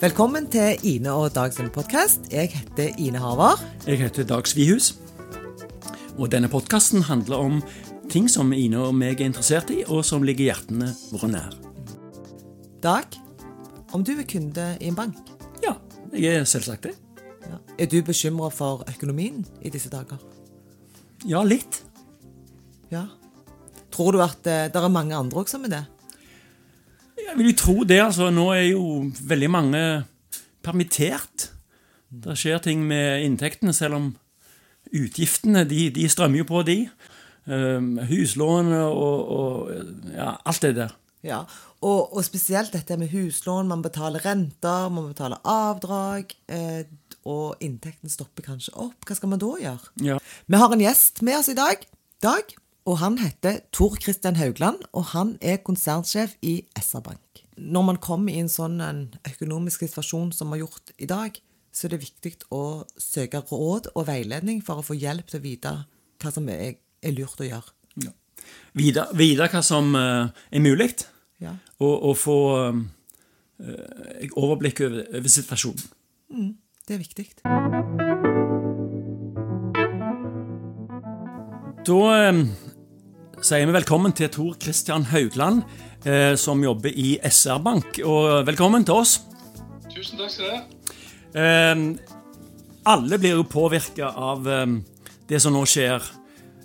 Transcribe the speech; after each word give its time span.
Velkommen 0.00 0.46
til 0.52 0.76
Ine 0.86 1.12
og 1.16 1.30
Dag 1.34 1.52
sin 1.54 1.68
podkast. 1.72 2.26
Jeg 2.32 2.50
heter 2.52 2.92
Ine 3.00 3.18
Harvard. 3.22 3.62
Jeg 3.86 3.98
heter 4.02 4.24
Dag 4.28 4.46
Svihus. 4.48 4.90
Og 6.18 6.30
denne 6.32 6.48
podkasten 6.52 7.02
handler 7.08 7.36
om 7.40 7.62
ting 8.12 8.28
som 8.30 8.52
Ine 8.52 8.80
og 8.88 8.94
meg 8.96 9.20
er 9.20 9.30
interessert 9.30 9.70
i, 9.72 9.82
og 9.88 10.04
som 10.04 10.24
ligger 10.26 10.50
hjertene 10.50 10.90
våre 11.12 11.30
nær. 11.32 11.56
Dag, 12.84 13.16
om 13.96 14.04
du 14.04 14.12
er 14.18 14.28
kunde 14.28 14.68
i 14.80 14.90
en 14.92 14.98
bank, 14.98 15.16
Ja, 15.64 15.74
jeg 16.12 16.36
er 16.40 16.44
selvsagt 16.44 16.82
det. 16.84 16.94
ja. 17.48 17.56
er 17.78 17.86
du 17.86 18.02
bekymra 18.02 18.50
for 18.50 18.84
økonomien 18.88 19.46
i 19.62 19.70
disse 19.70 19.88
dager? 19.90 20.18
Ja, 21.24 21.42
litt. 21.42 21.82
Ja. 22.90 23.06
Tror 23.90 24.12
du 24.12 24.20
at 24.22 24.46
eh, 24.46 24.68
det 24.68 24.76
er 24.76 24.88
mange 24.88 25.16
andre 25.16 25.40
også 25.40 25.56
som 25.56 25.64
er 25.64 25.68
det? 25.72 25.84
Jeg 27.26 27.38
vil 27.38 27.50
jo 27.50 27.56
tro 27.58 27.76
det. 27.84 28.00
altså. 28.02 28.30
Nå 28.30 28.50
er 28.54 28.68
jo 28.70 29.10
veldig 29.28 29.50
mange 29.50 29.82
permittert. 30.64 31.50
Det 32.10 32.36
skjer 32.38 32.62
ting 32.62 32.84
med 32.86 33.24
inntektene, 33.26 33.74
selv 33.74 33.98
om 33.98 34.10
utgiftene 34.94 35.64
de, 35.68 35.88
de 35.94 36.06
strømmer 36.08 36.44
jo 36.44 36.48
på, 36.48 36.62
de. 36.66 36.78
Um, 37.46 37.96
huslån 38.08 38.72
og, 38.74 39.32
og 39.36 40.14
ja, 40.14 40.32
alt 40.46 40.62
det 40.64 40.76
der. 40.78 40.94
Ja, 41.26 41.40
og, 41.82 42.14
og 42.14 42.22
spesielt 42.26 42.74
dette 42.74 42.96
med 42.98 43.10
huslån. 43.10 43.68
Man 43.70 43.82
betaler 43.82 44.22
renter, 44.24 44.88
man 44.94 45.10
betaler 45.10 45.42
avdrag, 45.42 46.34
eh, 46.50 46.86
og 47.26 47.58
inntekten 47.62 48.10
stopper 48.10 48.46
kanskje 48.46 48.74
opp. 48.78 49.02
Hva 49.06 49.16
skal 49.18 49.32
man 49.32 49.42
da 49.42 49.50
gjøre? 49.58 49.92
Ja. 50.06 50.18
Vi 50.46 50.60
har 50.62 50.72
en 50.74 50.84
gjest 50.84 51.22
med 51.26 51.40
oss 51.40 51.50
i 51.50 51.58
dag, 51.58 51.82
Dag, 52.24 52.48
og 52.86 53.00
han 53.02 53.16
heter 53.18 53.60
Tor 53.74 53.96
Christian 53.98 54.36
Haugland, 54.38 54.84
og 54.94 55.08
han 55.12 55.34
er 55.42 55.58
konsernsjef 55.66 56.36
i 56.46 56.60
SR-Bank. 56.78 57.42
Når 57.56 57.82
man 57.88 57.98
kommer 58.02 58.30
i 58.34 58.38
en 58.42 58.50
sånn 58.52 58.78
økonomisk 59.26 59.82
situasjon 59.86 60.30
som 60.36 60.52
vi 60.52 60.58
har 60.60 60.66
gjort 60.66 60.92
i 61.02 61.08
dag, 61.10 61.40
så 61.74 61.86
er 61.88 61.96
det 61.96 62.02
viktig 62.04 62.32
å 62.54 62.84
søke 63.00 63.42
råd 63.50 63.90
og 63.94 64.06
veiledning 64.08 64.62
for 64.64 64.80
å 64.80 64.84
få 64.86 64.96
hjelp 64.96 65.26
til 65.28 65.40
å 65.40 65.44
vite 65.44 65.72
hva 66.22 66.32
som 66.32 66.46
er, 66.52 66.78
er 67.04 67.16
lurt 67.16 67.42
å 67.42 67.48
gjøre. 67.48 67.74
Ja. 68.06 68.12
Vite 68.78 69.08
vite 69.18 69.48
hva 69.52 69.62
som 69.66 69.90
eh, 69.98 70.30
er 70.52 70.64
mulig, 70.64 70.92
Ja. 71.42 71.52
og, 71.84 71.96
og 72.08 72.14
få 72.16 72.36
eh, 72.70 74.30
overblikk 74.38 74.80
over, 74.86 75.02
over 75.18 75.28
situasjonen. 75.28 76.54
Det 76.86 76.94
er 76.94 77.02
viktig. 77.02 77.26
Da 81.86 81.98
eh, 82.30 82.40
sier 83.46 83.68
vi 83.68 83.74
velkommen 83.76 84.10
til 84.16 84.26
Tor 84.32 84.56
Christian 84.58 85.04
Haugland, 85.06 85.62
eh, 86.02 86.34
som 86.34 86.62
jobber 86.64 86.90
i 86.90 87.14
SR-Bank. 87.22 88.00
Og 88.02 88.46
velkommen 88.46 88.82
til 88.84 88.98
oss. 88.98 89.20
Tusen 89.92 90.18
takk 90.18 90.32
skal 90.32 90.48
du 90.48 90.54
ha. 90.56 90.62
Eh, 91.38 91.82
alle 92.90 93.18
blir 93.22 93.36
jo 93.36 93.44
påvirka 93.46 94.08
av 94.10 94.48
eh, 94.50 94.66
det 95.30 95.38
som 95.42 95.54
nå 95.54 95.62
skjer. 95.62 96.02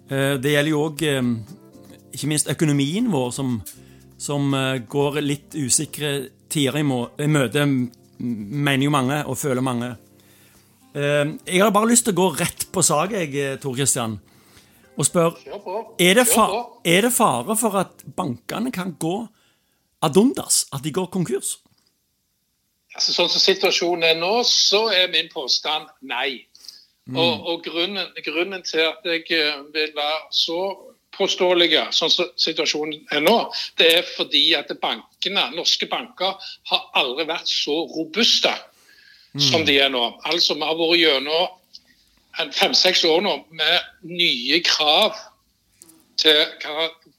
Eh, 0.10 0.40
det 0.42 0.56
gjelder 0.56 0.74
jo 0.74 0.82
òg 0.88 1.04
eh, 1.06 1.22
ikke 2.16 2.32
minst 2.32 2.50
økonomien 2.50 3.12
vår, 3.14 3.30
som, 3.38 3.60
som 4.18 4.50
eh, 4.58 4.82
går 4.82 5.22
litt 5.22 5.60
usikre 5.62 6.32
tider 6.50 6.82
i, 6.82 6.88
i 7.22 7.30
møte, 7.30 7.68
mener 8.18 8.88
jo 8.88 8.96
mange, 8.98 9.22
og 9.30 9.38
føler 9.38 9.62
mange. 9.62 9.94
Eh, 10.98 11.38
jeg 11.46 11.62
har 11.62 11.78
bare 11.78 11.94
lyst 11.94 12.10
til 12.10 12.18
å 12.18 12.22
gå 12.24 12.30
rett 12.42 12.72
på 12.74 12.82
sak, 12.82 13.14
jeg, 13.20 13.36
eh, 13.38 13.62
Tor 13.62 13.78
Christian, 13.78 14.18
og 15.02 15.08
spør 15.08 15.34
er 16.00 16.20
det, 16.20 16.28
Kjør 16.28 16.32
fa 16.32 16.46
er 16.86 17.08
det 17.08 17.14
fare 17.16 17.58
for 17.58 17.80
at 17.82 18.06
bankene 18.18 18.72
kan 18.74 18.94
gå 19.02 19.18
ad 20.02 20.18
undas? 20.18 20.66
At 20.74 20.86
de 20.86 20.94
går 20.94 21.10
konkurs? 21.14 21.58
Altså, 22.96 23.14
sånn 23.16 23.30
som 23.32 23.42
situasjonen 23.42 24.08
er 24.10 24.18
nå, 24.20 24.34
så 24.48 24.86
er 24.94 25.12
min 25.14 25.30
påstand 25.32 25.90
nei. 26.06 26.44
Og, 27.12 27.48
og 27.50 27.64
grunnen, 27.66 28.12
grunnen 28.24 28.64
til 28.64 28.86
at 28.86 29.06
jeg 29.08 29.26
eh, 29.36 29.62
vil 29.74 29.94
være 29.96 30.20
så 30.36 30.60
påståelig 31.12 31.70
sånn 31.92 32.12
som 32.14 32.30
situasjonen 32.40 33.08
er 33.12 33.24
nå, 33.26 33.38
det 33.80 33.88
er 33.98 34.06
fordi 34.08 34.44
at 34.56 34.70
bankene, 34.80 35.50
norske 35.58 35.90
banker 35.92 36.38
har 36.72 36.86
aldri 37.02 37.26
vært 37.28 37.50
så 37.52 37.82
robuste 37.96 38.54
som 39.40 39.66
de 39.66 39.78
er 39.80 39.92
nå. 39.92 40.04
Altså, 40.28 40.56
Vi 40.56 40.62
har 40.68 40.78
vært 40.78 41.00
gjennom 41.00 41.42
en 41.48 41.61
fem-seks 42.38 43.04
år 43.06 43.22
nå 43.26 43.36
med 43.52 44.08
nye 44.08 44.62
krav 44.64 45.16
til, 46.22 46.38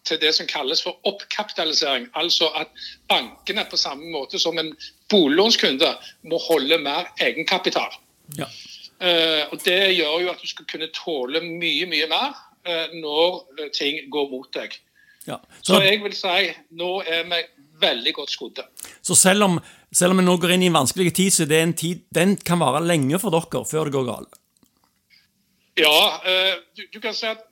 til 0.07 0.21
det 0.23 0.35
som 0.37 0.49
kalles 0.51 0.83
for 0.85 0.99
oppkapitalisering. 1.09 2.09
Altså 2.19 2.51
at 2.59 2.71
bankene 3.11 3.65
på 3.71 3.81
samme 3.81 4.11
måte 4.13 4.41
som 4.43 4.59
en 4.59 4.73
boliglånskunde 5.11 5.91
må 6.31 6.41
holde 6.49 6.79
mer 6.83 7.11
egenkapital. 7.21 7.99
Ja. 8.39 8.49
Uh, 9.03 9.51
og 9.53 9.59
Det 9.65 9.97
gjør 9.97 10.21
jo 10.23 10.31
at 10.31 10.43
du 10.43 10.49
skal 10.49 10.69
kunne 10.71 10.89
tåle 10.95 11.43
mye, 11.43 11.89
mye 11.91 12.07
mer 12.11 12.37
uh, 12.69 12.93
når 12.95 13.41
eh, 13.59 13.71
ting 13.75 13.99
går 14.13 14.29
mot 14.31 14.47
deg. 14.55 14.77
ja. 15.27 15.41
Så 15.63 15.75
Så, 15.75 15.81
jeg 15.83 16.03
vil 16.05 16.15
si 16.15 16.53
nå 16.79 17.03
er 17.03 17.25
vi 17.27 17.41
veldig 17.83 18.15
godt 18.15 18.31
skodde. 18.31 18.63
så 19.03 19.15
selv, 19.15 19.43
om, 19.43 19.59
selv 19.93 20.15
om 20.15 20.23
vi 20.23 20.25
nå 20.25 20.37
går 20.37 20.55
inn 20.55 20.63
i 20.63 20.71
en 20.71 20.79
vanskelig 20.79 21.15
tid, 21.15 21.31
så 21.31 21.45
det 21.45 21.59
er 21.59 21.63
en 21.63 21.75
tid, 21.75 22.05
den 22.15 22.37
kan 22.37 22.63
vare 22.63 22.85
lenge 22.87 23.19
for 23.19 23.35
dere 23.35 23.65
før 23.67 23.91
det 23.91 23.97
går 23.97 24.07
galt. 24.07 24.39
Ja, 25.75 26.23
eh, 26.25 26.59
du, 26.77 26.87
du 26.93 27.01
kan 27.01 27.15
si 27.17 27.27
at 27.27 27.47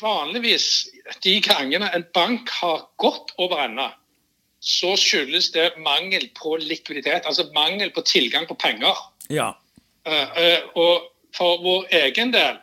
vanligvis 0.00 0.86
de 1.22 1.36
gangene 1.44 1.90
en 1.94 2.06
bank 2.14 2.50
har 2.60 2.86
gått 2.96 3.34
over 3.38 3.60
ende, 3.66 3.90
så 4.64 4.94
skyldes 4.96 5.50
det 5.52 5.74
mangel 5.84 6.30
på 6.38 6.56
likviditet, 6.56 7.26
altså 7.28 7.50
mangel 7.54 7.92
på 7.92 8.02
tilgang 8.08 8.48
på 8.48 8.56
penger. 8.56 8.96
Ja. 9.28 9.52
Eh, 10.08 10.38
eh, 10.40 10.64
og 10.74 11.10
for 11.36 11.60
vår 11.64 11.88
egen 12.04 12.32
del 12.32 12.56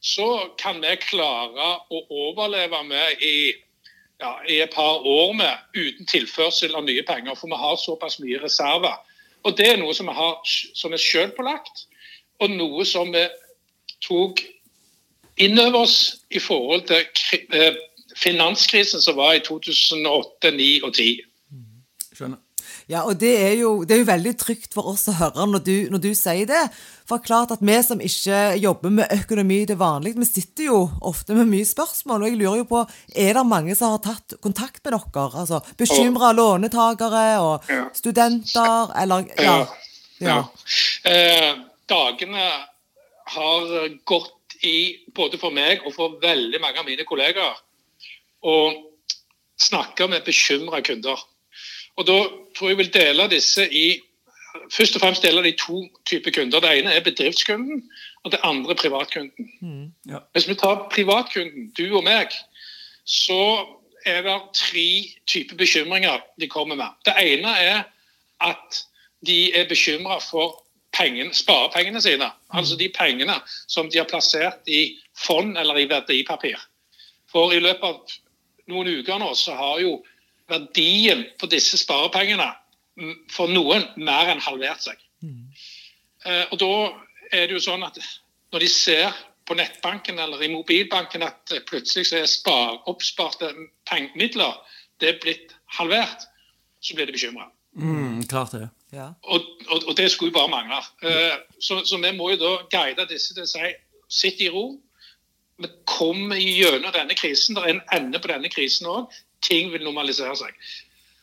så 0.00 0.50
kan 0.60 0.80
vi 0.80 0.94
klare 1.00 1.72
å 1.92 2.00
overleve 2.08 2.80
med 2.88 3.20
i, 3.24 3.52
ja, 4.20 4.34
i 4.48 4.60
et 4.64 4.72
par 4.74 5.04
år 5.06 5.32
med 5.36 5.76
uten 5.76 6.08
tilførsel 6.08 6.76
av 6.76 6.86
nye 6.86 7.04
penger, 7.08 7.36
for 7.36 7.52
vi 7.52 7.60
har 7.60 7.76
såpass 7.80 8.18
mye 8.20 8.40
reserver. 8.40 8.96
Og 9.44 9.56
det 9.56 9.68
er 9.72 9.80
noe 9.80 9.96
som, 9.96 10.08
vi 10.08 10.16
har, 10.16 10.40
som 10.44 10.92
er 10.92 11.00
selvpålagt, 11.00 11.86
og 12.40 12.52
noe 12.52 12.84
som 12.88 13.12
vi 13.12 13.26
tok 14.06 14.42
inn 15.40 15.58
over 15.58 15.84
oss 15.86 15.96
i 16.30 16.38
forhold 16.42 16.86
til 16.90 17.06
eh, 17.56 17.74
finanskrisen 18.20 19.00
som 19.00 19.16
var 19.16 19.38
i 19.38 19.42
2008, 19.46 20.30
2009 20.50 20.70
og 20.84 20.94
2010. 20.94 21.26
Skjønner. 22.16 22.40
Ja, 22.90 23.04
og 23.06 23.20
det 23.20 23.30
er, 23.38 23.52
jo, 23.60 23.84
det 23.86 23.94
er 23.94 24.00
jo 24.00 24.06
veldig 24.08 24.32
trygt 24.40 24.72
for 24.74 24.88
oss 24.90 25.04
å 25.10 25.14
høre 25.14 25.44
når 25.46 25.62
du, 25.62 25.74
når 25.92 26.00
du 26.02 26.08
sier 26.18 26.48
det. 26.50 26.62
For 27.06 27.22
klart 27.22 27.52
at 27.54 27.62
vi 27.62 27.76
som 27.86 28.00
ikke 28.02 28.40
jobber 28.58 28.90
med 28.94 29.12
økonomi 29.14 29.60
til 29.70 29.78
vanlig, 29.78 30.16
vi 30.18 30.26
sitter 30.26 30.66
jo 30.66 30.80
ofte 31.06 31.36
med 31.38 31.46
mye 31.52 31.68
spørsmål. 31.68 32.24
Og 32.24 32.32
jeg 32.32 32.40
lurer 32.40 32.58
jo 32.64 32.66
på, 32.72 32.80
er 33.14 33.38
det 33.38 33.44
mange 33.46 33.76
som 33.78 33.94
har 33.94 34.02
tatt 34.02 34.34
kontakt 34.42 34.82
med 34.82 34.96
dere? 34.96 35.28
Altså 35.44 35.60
bekymra 35.78 36.32
lånetakere 36.34 37.24
og 37.44 37.70
Ja. 37.70 37.84
studenter, 37.94 38.90
eller 39.02 39.24
Ja. 39.38 39.56
ja. 40.20 40.40
Eh, 41.06 41.54
dagene 41.88 42.48
har 43.34 43.88
gått 44.08 44.56
i, 44.66 45.00
både 45.16 45.38
for 45.40 45.54
meg 45.54 45.84
og 45.86 45.94
for 45.96 46.20
veldig 46.22 46.60
mange 46.60 46.82
av 46.82 46.88
mine 46.88 47.06
kollegaer, 47.08 47.58
å 48.40 48.56
snakke 49.60 50.08
med 50.08 50.24
bekymra 50.24 50.80
kunder. 50.84 51.20
Og 51.98 52.06
da 52.08 52.16
tror 52.56 52.70
jeg 52.70 52.76
jeg 52.76 52.80
vil 52.84 52.94
dele 52.94 53.32
disse 53.32 53.66
i 53.66 53.88
Først 54.74 54.96
og 54.98 55.04
fremst 55.04 55.22
dele 55.22 55.44
de 55.44 55.52
to 55.54 55.84
typer 56.10 56.32
kunder. 56.34 56.58
Det 56.58 56.70
ene 56.80 56.90
er 56.90 57.04
bedriftskunden, 57.06 57.84
og 58.24 58.32
det 58.32 58.40
andre 58.42 58.74
privatkunden. 58.74 59.46
privatkunden. 59.60 59.92
Ja. 60.10 60.18
Hvis 60.34 60.48
vi 60.48 60.56
tar 60.58 60.88
privatkunden, 60.90 61.68
du 61.78 61.96
og 61.96 62.02
meg, 62.02 62.34
så 63.06 63.66
er 64.06 64.22
det 64.26 64.34
tre 64.54 64.88
typer 65.26 65.56
bekymringer 65.56 66.18
de 66.40 66.48
kommer 66.48 66.74
med. 66.74 66.98
Det 67.06 67.14
ene 67.22 67.54
er 67.62 67.82
at 68.40 68.82
de 69.26 69.54
er 69.54 69.68
bekymra 69.68 70.18
for 70.18 70.64
pengen, 70.96 71.34
sparepengene 71.34 72.02
sine. 72.02 72.30
Altså 72.54 72.76
de 72.76 72.88
pengene 72.94 73.36
som 73.66 73.90
de 73.90 74.00
har 74.00 74.08
plassert 74.10 74.68
i 74.68 74.96
fond 75.16 75.58
eller 75.58 75.78
i 75.78 75.88
verdipapir. 75.90 76.58
For 77.30 77.54
i 77.54 77.60
løpet 77.62 77.86
av 77.86 78.16
noen 78.70 78.90
uker 79.00 79.20
nå 79.22 79.30
så 79.38 79.54
har 79.58 79.82
jo 79.84 80.00
verdien 80.50 81.24
på 81.38 81.46
disse 81.50 81.78
sparepengene 81.78 82.48
mm, 82.98 83.16
for 83.30 83.50
noen 83.50 83.86
mer 83.96 84.32
enn 84.32 84.42
halvert 84.42 84.82
seg. 84.88 84.98
Mm. 85.20 85.52
og 86.48 86.56
da 86.62 86.74
er 87.36 87.42
det 87.44 87.58
jo 87.58 87.60
sånn 87.60 87.82
at 87.84 87.98
når 88.52 88.64
de 88.64 88.68
ser 88.72 89.18
på 89.50 89.56
nettbanken 89.58 90.18
eller 90.22 90.42
i 90.42 90.48
mobilbanken 90.48 91.24
at 91.26 91.52
eh, 91.52 91.62
plutselig 91.66 92.06
så 92.08 92.20
er 92.20 92.28
spar, 92.30 92.78
oppsparte 92.90 93.50
midler 94.14 94.54
det 95.00 95.08
er 95.08 95.20
blitt 95.22 95.54
halvert, 95.78 96.26
så 96.80 96.94
blir 96.94 97.08
de 97.08 97.16
bekymra. 97.16 97.48
Mm, 97.76 98.26
klart 98.26 98.52
det. 98.52 98.68
ja. 98.92 99.12
Og, 99.22 99.40
og, 99.68 99.82
og 99.88 99.96
det 99.96 100.10
skulle 100.10 100.32
jo 100.32 100.38
bare 100.38 100.50
mangle. 100.50 100.80
Uh, 101.04 101.38
så, 101.60 101.84
så 101.84 101.96
vi 102.02 102.12
må 102.16 102.30
jo 102.30 102.40
da 102.40 102.52
guide 102.72 103.06
disse 103.10 103.34
til 103.34 103.46
å 103.46 103.50
si 103.50 103.72
sitt 104.10 104.42
i 104.42 104.50
ro. 104.50 104.74
Vi 105.60 105.70
kommer 105.86 106.40
gjennom 106.40 106.92
denne 106.92 107.14
krisen. 107.14 107.54
Det 107.54 107.62
er 107.62 107.74
en 107.76 107.82
ende 107.94 108.18
på 108.18 108.32
denne 108.32 108.50
krisen 108.50 108.88
òg. 108.90 109.12
Ting 109.46 109.70
vil 109.72 109.84
normalisere 109.86 110.34
seg. 110.36 110.56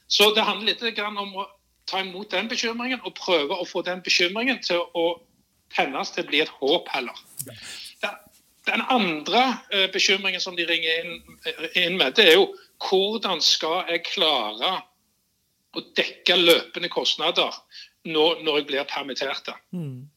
Så 0.07 0.31
det 0.35 0.45
handler 0.47 0.77
litt 0.79 1.01
om 1.03 1.35
å 1.35 1.47
ta 1.87 2.01
imot 2.03 2.31
den 2.31 2.47
bekymringen 2.51 3.03
og 3.03 3.15
prøve 3.17 3.55
å 3.55 3.67
få 3.67 3.83
den 3.83 4.03
bekymringen 4.03 4.61
til 4.63 4.85
å 4.95 5.07
tennes 5.75 6.11
til 6.13 6.23
å 6.23 6.29
bli 6.29 6.41
et 6.43 6.53
håp 6.61 6.87
heller. 6.93 7.17
Den 8.67 8.83
andre 8.91 9.43
uh, 9.73 9.87
bekymringen 9.91 10.43
som 10.43 10.55
de 10.55 10.67
ringer 10.67 11.03
inn, 11.03 11.37
inn, 11.73 11.97
med, 11.99 12.15
det 12.15 12.27
er 12.31 12.39
jo 12.39 12.49
hvordan 12.83 13.41
skal 13.43 13.87
jeg 13.91 14.05
klare 14.09 14.77
å 15.77 15.85
dekke 15.97 16.37
løpende 16.39 16.89
kostnader 16.91 17.55
når, 18.07 18.43
når 18.45 18.61
jeg 18.61 18.67
blir 18.69 18.87
permittert. 18.89 19.51
Mm. 19.75 20.07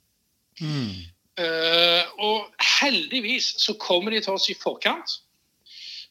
Mm. 0.60 0.94
Uh, 1.40 2.04
og 2.20 2.64
heldigvis 2.80 3.54
så 3.62 3.76
kommer 3.80 4.14
de 4.14 4.22
til 4.24 4.36
oss 4.36 4.50
i 4.52 4.58
forkant. 4.58 5.20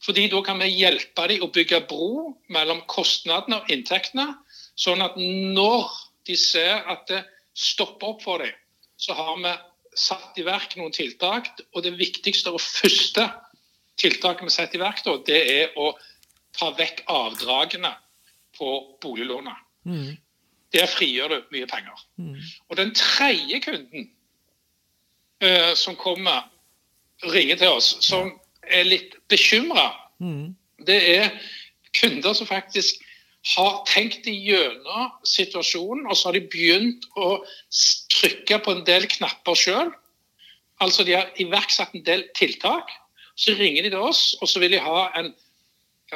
Fordi 0.03 0.29
da 0.31 0.39
kan 0.45 0.61
vi 0.61 0.69
hjelpe 0.71 1.25
dem 1.27 1.43
å 1.43 1.51
bygge 1.51 1.81
bro 1.89 2.31
mellom 2.53 2.85
kostnadene 2.89 3.59
og 3.59 3.71
inntektene. 3.73 4.31
Sånn 4.79 5.03
at 5.03 5.17
når 5.19 5.89
de 6.29 6.37
ser 6.39 6.85
at 6.87 7.03
det 7.11 7.25
stopper 7.57 8.13
opp 8.13 8.23
for 8.23 8.43
dem, 8.43 8.55
så 8.99 9.15
har 9.17 9.35
vi 9.43 9.51
satt 9.99 10.39
i 10.39 10.45
verk 10.47 10.77
noen 10.79 10.95
tiltak. 10.95 11.51
Og 11.75 11.83
det 11.83 11.97
viktigste 11.99 12.53
og 12.55 12.63
første 12.63 13.27
tiltaket 13.99 14.47
vi 14.47 14.55
setter 14.55 14.79
i 14.79 14.83
verk, 14.85 15.03
da, 15.03 15.17
det 15.27 15.41
er 15.51 15.75
å 15.75 15.91
ta 16.55 16.71
vekk 16.77 17.03
avdragene 17.11 17.91
på 18.59 18.69
boliglånet. 19.01 19.65
Mm. 19.87 20.17
Der 20.75 20.89
frigjør 20.91 21.31
du 21.31 21.37
mye 21.55 21.67
penger. 21.69 22.05
Mm. 22.21 22.35
Og 22.69 22.77
den 22.77 22.93
tredje 22.95 23.61
kunden 23.63 24.09
uh, 25.43 25.73
som 25.75 25.97
kommer, 25.97 26.45
ringer 27.23 27.57
til 27.59 27.73
oss, 27.79 27.95
som 28.05 28.31
er 28.63 28.85
litt 28.87 29.15
bekymra, 29.31 29.89
mm. 30.21 30.51
det 30.87 30.99
er 31.15 31.31
kunder 31.97 32.35
som 32.37 32.47
faktisk 32.47 33.01
har 33.55 33.81
tenkt 33.87 34.27
gjennom 34.27 35.11
situasjonen, 35.27 36.05
og 36.07 36.17
så 36.17 36.29
har 36.29 36.37
de 36.37 36.47
begynt 36.51 37.07
å 37.17 37.39
trykke 38.13 38.59
på 38.63 38.75
en 38.75 38.85
del 38.87 39.07
knapper 39.09 39.57
sjøl. 39.57 39.91
Altså 40.83 41.05
de 41.07 41.15
har 41.17 41.31
iverksatt 41.39 41.95
en 41.95 42.05
del 42.05 42.25
tiltak. 42.37 42.91
Så 43.39 43.55
ringer 43.55 43.85
de 43.85 43.93
til 43.93 44.03
oss, 44.03 44.33
og 44.41 44.51
så 44.51 44.59
vil 44.59 44.75
de 44.75 44.83
ha 44.83 45.07
en, 45.19 45.31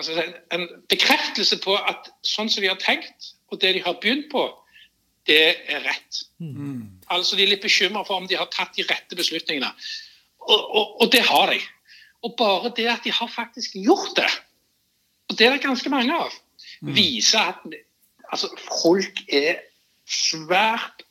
si, 0.01 0.15
en 0.55 0.65
bekreftelse 0.89 1.59
på 1.61 1.75
at 1.77 2.09
sånn 2.25 2.49
som 2.49 2.63
de 2.63 2.71
har 2.71 2.79
tenkt, 2.81 3.33
og 3.53 3.61
det 3.61 3.75
de 3.77 3.83
har 3.85 3.99
begynt 4.01 4.31
på, 4.31 4.47
det 5.29 5.53
er 5.71 5.83
rett. 5.85 6.23
Mm. 6.41 6.99
Altså 7.13 7.37
De 7.37 7.45
er 7.45 7.53
litt 7.53 7.63
bekymra 7.63 8.01
for 8.07 8.17
om 8.19 8.25
de 8.27 8.35
har 8.39 8.49
tatt 8.51 8.73
de 8.75 8.83
rette 8.89 9.15
beslutningene. 9.15 9.69
Og, 10.43 10.59
og, 10.59 10.95
og, 11.01 11.05
det 11.13 11.21
har 11.23 11.53
de. 11.53 11.61
Og 12.25 12.33
bare 12.39 12.73
det 12.75 12.89
at 12.91 13.05
de 13.05 13.13
har 13.13 13.29
faktisk 13.31 13.77
gjort 13.79 14.17
det, 14.17 14.31
og 15.29 15.37
det 15.37 15.47
er 15.47 15.55
det 15.55 15.63
ganske 15.63 15.91
mange 15.93 16.15
av, 16.15 16.33
Mm. 16.83 16.95
viser 16.95 17.39
at 17.39 17.63
altså, 18.31 18.49
folk 18.81 19.21
er 19.31 19.61
svært 20.09 21.05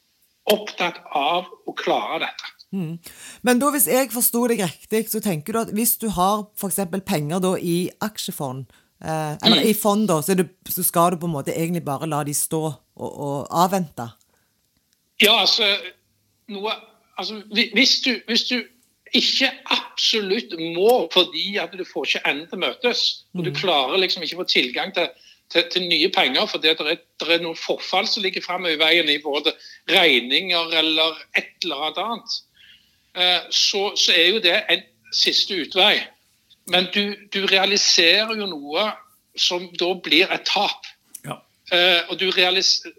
opptatt 0.52 1.00
av 1.16 1.48
å 1.66 1.74
klare 1.76 2.26
dette. 2.26 2.50
Mm. 2.72 2.98
Men 3.42 3.60
da, 3.60 3.70
hvis 3.74 3.86
jeg 3.90 4.10
forsto 4.12 4.46
deg 4.50 4.62
riktig, 4.64 5.04
så 5.12 5.20
tenker 5.20 5.54
du 5.54 5.60
at 5.62 5.72
hvis 5.76 5.96
du 6.00 6.08
har 6.16 6.46
f.eks. 6.56 6.80
penger 7.06 7.42
da, 7.44 7.54
i 7.60 7.90
aksjefond, 8.00 8.64
eh, 9.04 9.34
eller 9.36 9.60
mm. 9.60 9.68
i 9.68 9.74
fond, 9.76 10.06
da, 10.08 10.20
så, 10.24 10.36
det, 10.38 10.48
så, 10.68 10.84
skal 10.86 11.12
du 11.12 11.22
på 11.22 11.30
en 11.30 11.36
måte 11.36 11.54
egentlig 11.54 11.84
bare 11.84 12.08
la 12.08 12.22
de 12.24 12.34
stå 12.36 12.62
og, 12.70 13.10
og 13.10 13.36
avvente? 13.64 14.08
Ja, 15.22 15.40
altså, 15.42 15.68
noe, 16.50 16.74
altså 17.20 17.42
hvis, 17.52 18.00
du, 18.06 18.14
hvis 18.26 18.48
du 18.48 18.62
ikke 19.12 19.50
absolutt 19.70 20.56
må 20.72 21.04
fordi 21.12 21.58
at 21.60 21.74
du 21.76 21.84
får 21.84 22.08
ikke 22.08 22.24
enden 22.30 22.48
til 22.48 22.64
møtes, 22.64 23.04
og 23.36 23.44
du 23.44 23.52
mm. 23.52 23.60
klarer 23.60 24.00
liksom 24.00 24.24
ikke 24.24 24.40
å 24.40 24.44
få 24.44 24.50
tilgang 24.54 24.96
til 24.96 25.12
til, 25.52 25.68
til 25.72 25.88
nye 25.88 26.08
penger. 26.08 26.46
fordi 26.46 26.68
det 26.68 26.86
er, 26.92 27.02
det 27.20 27.34
er 27.34 27.44
noen 27.44 27.58
forfall 27.58 28.08
som 28.08 28.24
ligger 28.24 28.44
framme 28.44 28.72
i 28.72 28.80
veien 28.80 29.10
i 29.10 29.20
både 29.22 29.54
regninger 29.90 30.76
eller 30.80 31.20
et 31.38 31.52
eller 31.64 31.90
annet. 31.90 32.38
Eh, 33.16 33.40
så, 33.50 33.92
så, 33.96 34.12
er 34.16 34.28
jo 34.34 34.40
det 34.42 34.56
en 34.70 34.82
siste 35.12 35.54
utvei. 35.54 36.00
Men 36.70 36.88
du, 36.94 37.14
du, 37.34 37.44
realiserer 37.46 38.34
jo 38.38 38.46
noe 38.46 38.86
som 39.36 39.64
da 39.78 39.92
blir 40.04 40.30
et 40.32 40.44
tap. 40.48 40.86
Ja. 41.26 41.40
Eh, 41.72 42.12
og 42.12 42.20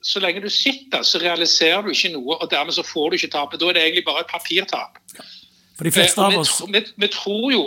Så 0.01 0.19
lenge 0.19 0.41
du 0.41 0.49
sitter, 0.49 1.01
så 1.01 1.21
realiserer 1.21 1.81
du 1.81 1.89
ikke 1.93 2.13
noe, 2.13 2.37
og 2.41 2.51
dermed 2.51 2.73
så 2.73 2.83
får 2.83 3.09
du 3.09 3.15
ikke 3.15 3.31
tapet. 3.37 3.59
Da 3.59 3.69
er 3.69 3.73
det 3.73 3.85
egentlig 3.85 4.05
bare 4.05 4.25
et 4.25 4.31
papirtap. 4.31 4.99
Ja. 5.17 5.25
For 5.77 5.83
de 5.83 5.91
fleste 5.91 6.21
eh, 6.21 6.27
av 6.27 6.39
oss... 6.39 6.61
Vi, 6.69 6.83
vi, 6.97 7.07
tror 7.07 7.51
jo, 7.51 7.63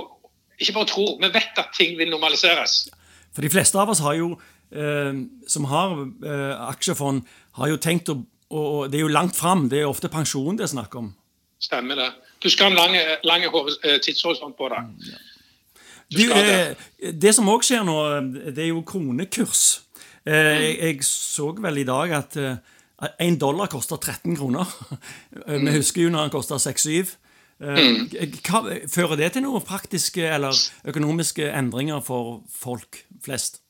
ikke 0.58 0.72
bare 0.72 0.90
tror, 0.92 1.16
vi 1.22 1.32
vet 1.34 1.58
at 1.58 1.74
ting 1.78 1.98
vil 1.98 2.10
normaliseres. 2.10 2.86
For 3.34 3.42
de 3.42 3.50
fleste 3.50 3.78
av 3.80 3.90
oss 3.90 4.04
har 4.04 4.14
jo 4.14 4.36
eh, 4.70 5.18
som 5.48 5.66
har 5.72 5.98
eh, 6.06 6.54
aksjefond, 6.70 7.26
har 7.58 7.74
jo 7.74 7.82
tenkt 7.82 8.14
å 8.14 8.22
og 8.46 8.90
Det 8.92 9.00
er 9.00 9.02
jo 9.02 9.10
langt 9.10 9.34
fram. 9.34 9.64
Det 9.66 9.80
er 9.80 9.88
ofte 9.90 10.06
pensjon 10.06 10.54
det 10.54 10.62
er 10.68 10.70
snakk 10.70 10.92
om. 10.94 11.08
Stemmer 11.58 11.98
det. 11.98 12.10
Du 12.46 12.50
skal 12.52 12.68
ha 12.68 12.70
en 12.70 12.78
lang, 12.78 12.94
lang 13.26 13.44
eh, 13.82 13.96
tidshorisont 13.98 14.54
på 14.54 14.68
det. 14.70 14.78
Mm, 14.78 15.08
ja. 15.10 15.18
Du, 16.06 16.20
det. 16.30 17.12
det 17.18 17.32
som 17.34 17.48
òg 17.50 17.64
skjer 17.66 17.82
nå, 17.82 17.96
det 18.54 18.62
er 18.62 18.70
jo 18.70 18.84
kronekurs. 18.86 19.64
Eh, 20.22 20.30
mm. 20.30 20.62
jeg, 20.62 20.76
jeg, 20.78 21.06
så 21.08 21.50
vel 21.58 21.82
i 21.82 21.86
dag 21.88 22.14
at 22.20 22.38
én 22.38 23.34
eh, 23.34 23.38
dollar 23.40 23.70
koster 23.72 23.98
13 23.98 24.38
kroner. 24.38 24.70
Vi 25.48 25.58
mm. 25.58 25.72
husker 25.74 26.06
jo 26.06 26.14
når 26.14 26.28
den 26.28 26.36
kosta 26.36 26.60
6-7. 26.62 27.16
Hva, 27.56 28.62
fører 28.92 29.18
det 29.18 29.32
til 29.34 29.46
noen 29.46 29.64
praktiske 29.66 30.22
eller 30.36 30.54
økonomiske 30.86 31.50
endringer 31.50 32.04
for 32.04 32.44
folk 32.52 33.02
flest? 33.24 33.64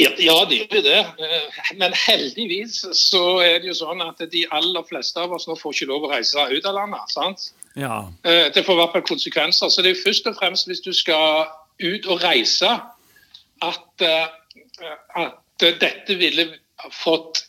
Ja, 0.00 0.10
ja, 0.18 0.36
det 0.48 0.58
gjør 0.70 0.84
det. 0.84 0.98
Eh, 0.98 1.60
men 1.76 1.94
heldigvis 1.96 2.80
så 2.96 3.40
er 3.44 3.60
det 3.60 3.70
jo 3.70 3.76
sånn 3.76 4.00
at 4.04 4.22
de 4.32 4.44
aller 4.56 4.86
fleste 4.88 5.20
av 5.20 5.34
oss 5.36 5.48
nå 5.48 5.56
får 5.58 5.76
ikke 5.76 5.90
lov 5.90 6.06
å 6.06 6.12
reise 6.14 6.46
ut 6.50 6.68
av 6.68 6.76
landet. 6.78 7.12
sant? 7.12 7.50
Ja. 7.76 8.06
Eh, 8.24 8.48
det 8.54 8.64
får 8.64 8.76
i 8.76 8.80
hvert 8.80 8.96
fall 8.96 9.06
konsekvenser. 9.10 9.68
Så 9.68 9.82
det 9.82 9.92
er 9.92 9.98
jo 9.98 10.06
først 10.06 10.30
og 10.30 10.38
fremst 10.40 10.70
hvis 10.70 10.82
du 10.84 10.92
skal 10.96 11.50
ut 11.80 12.06
og 12.06 12.24
reise, 12.24 12.70
at, 13.60 14.04
eh, 14.06 14.26
at 15.16 15.38
dette 15.60 16.16
ville 16.16 16.48
fått 17.02 17.44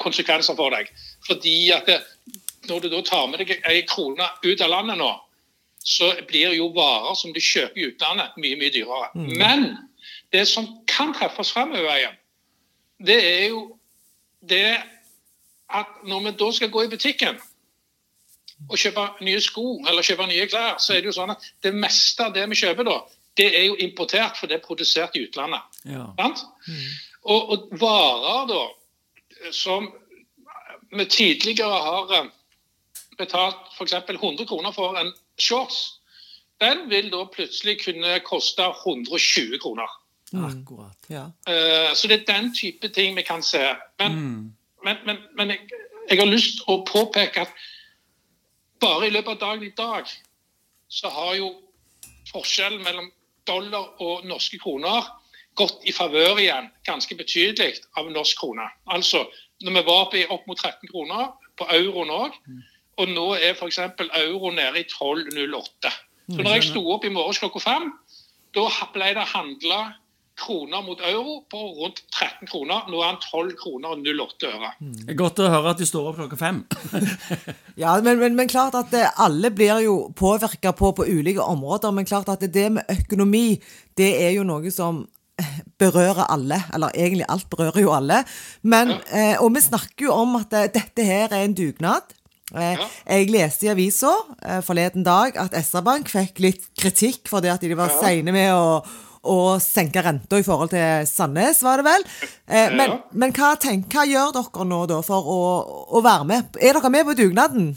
konsekvenser 0.00 0.56
for 0.58 0.72
deg. 0.74 0.88
Fordi 1.28 1.70
at 1.70 1.86
det, 1.86 2.00
når 2.66 2.80
du 2.80 2.88
da 2.90 3.02
tar 3.06 3.28
med 3.30 3.44
deg 3.44 3.60
ei 3.68 3.82
krone 3.86 4.26
ut 4.42 4.62
av 4.64 4.72
landet 4.72 4.98
nå, 4.98 5.10
så 5.86 6.08
blir 6.26 6.56
jo 6.56 6.72
varer 6.74 7.14
som 7.14 7.34
du 7.36 7.38
kjøper 7.38 7.78
i 7.78 7.84
utlandet, 7.92 8.34
mye, 8.42 8.56
mye 8.58 8.72
dyrere. 8.74 9.10
Mm. 9.14 9.28
Men 9.38 9.66
det 10.32 10.46
som 10.48 10.66
kan 10.90 11.14
treffes 11.14 11.52
fremover 11.54 11.96
igjen, 11.96 12.16
det 13.06 13.18
er 13.24 13.44
jo 13.48 13.60
det 14.40 14.78
at 15.74 16.00
når 16.06 16.24
vi 16.24 16.32
da 16.38 16.50
skal 16.54 16.70
gå 16.70 16.84
i 16.86 16.90
butikken 16.90 17.38
og 18.70 18.78
kjøpe 18.80 19.04
nye 19.26 19.40
sko 19.42 19.66
eller 19.88 20.06
kjøpe 20.06 20.26
nye 20.30 20.46
klær, 20.48 20.78
så 20.80 20.94
er 20.94 21.02
det 21.02 21.10
jo 21.10 21.16
sånn 21.18 21.34
at 21.34 21.44
det 21.62 21.74
meste 21.76 22.24
av 22.24 22.34
det 22.34 22.46
vi 22.50 22.58
kjøper 22.62 22.88
da, 22.88 22.96
det 23.36 23.50
er 23.52 23.66
jo 23.66 23.76
importert, 23.84 24.38
for 24.38 24.48
det 24.48 24.58
er 24.58 24.64
produsert 24.64 25.16
i 25.18 25.26
utlandet. 25.26 25.60
Ja. 25.84 26.06
Mm. 26.16 26.86
Og, 27.26 27.50
og, 27.52 27.68
varer 27.80 28.48
da 28.48 28.62
som 29.52 29.90
vi 30.94 31.04
tidligere 31.10 31.82
har 31.84 32.14
eh, 32.16 32.30
betalt 33.18 33.74
f.eks. 33.76 33.92
100 33.92 34.46
kroner 34.48 34.72
for 34.72 34.96
en 34.96 35.12
shorts, 35.38 36.00
den 36.62 36.86
vil 36.88 37.10
da 37.12 37.26
plutselig 37.28 37.82
kunne 37.84 38.16
koste 38.24 38.64
120 38.64 39.58
kroner. 39.60 39.90
Mm. 40.36 40.44
Akkurat. 40.50 41.08
Ja. 41.10 41.24
Uh, 41.48 41.94
så 41.94 42.08
det 42.08 42.20
er 42.20 42.28
den 42.32 42.54
type 42.54 42.88
ting 42.94 43.16
vi 43.16 43.24
kan 43.26 43.42
se. 43.42 43.62
Men, 43.98 44.12
mm. 44.12 44.54
men, 44.84 44.96
men, 45.06 45.22
men 45.36 45.54
jeg, 45.54 45.60
jeg, 46.10 46.18
har 46.18 46.30
lyst 46.30 46.60
til 46.60 46.72
å 46.74 46.82
påpeke 46.86 47.46
at 47.46 47.52
bare 48.80 49.08
i 49.08 49.14
løpet 49.14 49.36
av 49.36 49.42
dagen 49.42 49.66
i 49.66 49.74
dag 49.76 50.10
så 50.88 51.10
har 51.10 51.34
jo 51.38 51.52
forskjellen 52.32 52.82
mellom 52.84 53.10
dollar 53.46 53.94
og 54.02 54.26
norske 54.26 54.58
kroner 54.62 55.06
gått 55.56 55.84
i 55.88 55.94
favør 55.94 56.40
igjen 56.42 56.68
ganske 56.86 57.16
betydelig 57.16 57.80
av 57.96 58.10
norsk 58.12 58.38
krone. 58.38 58.66
Altså, 58.92 59.24
når 59.64 59.78
vi 59.78 59.84
var 59.86 60.02
oppe 60.04 60.20
i 60.20 60.26
opp 60.28 60.44
mot 60.48 60.58
13 60.58 60.90
kroner 60.90 61.30
på 61.56 61.68
euroen 61.72 62.12
òg, 62.12 62.34
mm. 62.44 62.64
og 63.00 63.12
nå 63.14 63.26
er 63.38 63.54
f.eks. 63.54 63.80
euro 63.80 64.52
nede 64.52 64.82
i 64.82 64.88
12,08. 64.90 65.94
Så 66.26 66.42
når 66.42 66.56
jeg 66.56 66.66
sto 66.72 66.82
opp 66.92 67.06
i 67.06 67.12
morges 67.14 67.40
klokka 67.40 67.62
fem, 67.62 67.88
da 68.56 68.66
ble 68.92 69.12
det 69.16 69.28
handla 69.30 69.80
kroner 70.36 70.82
mot 70.84 71.00
euro 71.00 71.38
på 71.50 71.60
rundt 71.78 72.02
13 72.12 72.48
kroner. 72.50 72.86
Nå 72.90 73.00
er 73.00 73.10
han 73.12 73.20
12 73.22 73.54
kroner 73.60 73.94
og 73.94 74.04
08 74.04 74.50
øre. 74.52 74.72
Det 74.80 75.14
er 75.14 75.18
godt 75.18 75.40
å 75.40 75.50
høre 75.52 75.72
at 75.72 75.80
de 75.80 75.88
står 75.88 76.10
opp 76.10 76.20
klokka 76.20 76.38
fem. 76.40 76.62
ja, 77.82 77.96
men, 78.04 78.20
men, 78.20 78.36
men, 78.38 78.50
klart 78.52 78.76
at 78.78 78.94
alle 79.22 79.50
blir 79.54 79.80
jo 79.86 79.98
påvirka 80.16 80.74
på, 80.76 80.92
på 80.96 81.08
ulike 81.08 81.44
områder. 81.44 81.94
Men 81.96 82.08
klart 82.08 82.32
at 82.32 82.44
det 82.44 82.66
med 82.76 82.92
økonomi, 82.92 83.60
det 83.96 84.12
er 84.26 84.36
jo 84.36 84.44
noe 84.48 84.72
som 84.74 85.06
berører 85.80 86.26
alle. 86.32 86.60
Eller 86.74 86.94
egentlig 86.96 87.26
alt 87.32 87.48
berører 87.52 87.84
jo 87.84 87.94
alle. 87.96 88.22
Men, 88.62 88.96
ja. 88.96 89.32
eh, 89.32 89.42
og 89.42 89.54
vi 89.56 89.64
snakker 89.64 90.08
jo 90.08 90.14
om 90.16 90.38
at 90.40 90.52
dette 90.74 91.04
her 91.06 91.32
er 91.32 91.44
en 91.44 91.56
dugnad. 91.56 92.14
Eh, 92.54 92.76
ja. 92.76 92.86
Jeg 93.10 93.32
leste 93.34 93.66
i 93.66 93.72
avisa 93.72 94.12
eh, 94.44 94.60
forleden 94.64 95.04
dag 95.06 95.36
at 95.40 95.56
SR-Bank 95.58 96.12
fikk 96.12 96.38
litt 96.44 96.68
kritikk 96.78 97.26
fordi 97.26 97.50
at 97.50 97.64
de 97.64 97.74
var 97.74 97.90
ja. 97.90 97.98
seine 98.04 98.34
med 98.34 98.52
å 98.54 98.78
å 99.26 99.58
senke 99.62 100.02
renta 100.04 100.38
i 100.40 100.44
forhold 100.46 100.70
til 100.72 101.06
Sandnes, 101.10 101.62
var 101.66 101.80
det 101.82 101.86
vel. 101.88 102.04
Eh, 102.48 102.70
men, 102.76 102.90
Ja. 102.90 102.98
men 103.12 103.32
hva, 103.36 103.54
tenk, 103.60 103.88
hva 103.92 104.04
gjør 104.08 104.32
dere 104.38 104.64
nå 104.70 104.80
da 104.90 105.00
for 105.06 105.22
å, 105.36 105.40
å 105.98 106.02
være 106.04 106.24
med? 106.30 106.56
Er 106.60 106.78
dere 106.78 106.90
med 106.94 107.06
på 107.10 107.16
dugnaden? 107.18 107.72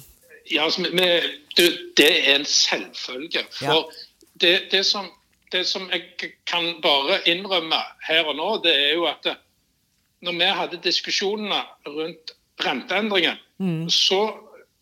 Ja, 0.49 0.63
altså, 0.65 0.81
vi- 0.81 1.37
du, 1.57 1.65
det 1.97 2.09
er 2.29 2.35
en 2.39 2.45
selvfølge. 2.45 3.43
For 3.51 3.89
det, 4.39 4.69
det, 4.71 4.85
som, 4.85 5.09
det 5.51 5.65
som 5.67 5.89
jeg 5.91 6.33
kan 6.47 6.75
bare 6.81 7.19
innrømme 7.27 7.81
her 8.07 8.23
og 8.29 8.35
nå, 8.39 8.49
det 8.63 8.73
er 8.75 8.93
jo 8.95 9.05
at 9.09 9.27
når 10.23 10.37
vi 10.39 10.47
hadde 10.61 10.79
diskusjonene 10.83 11.61
rundt 11.87 12.31
renteendringen, 12.63 13.37
så 13.91 14.21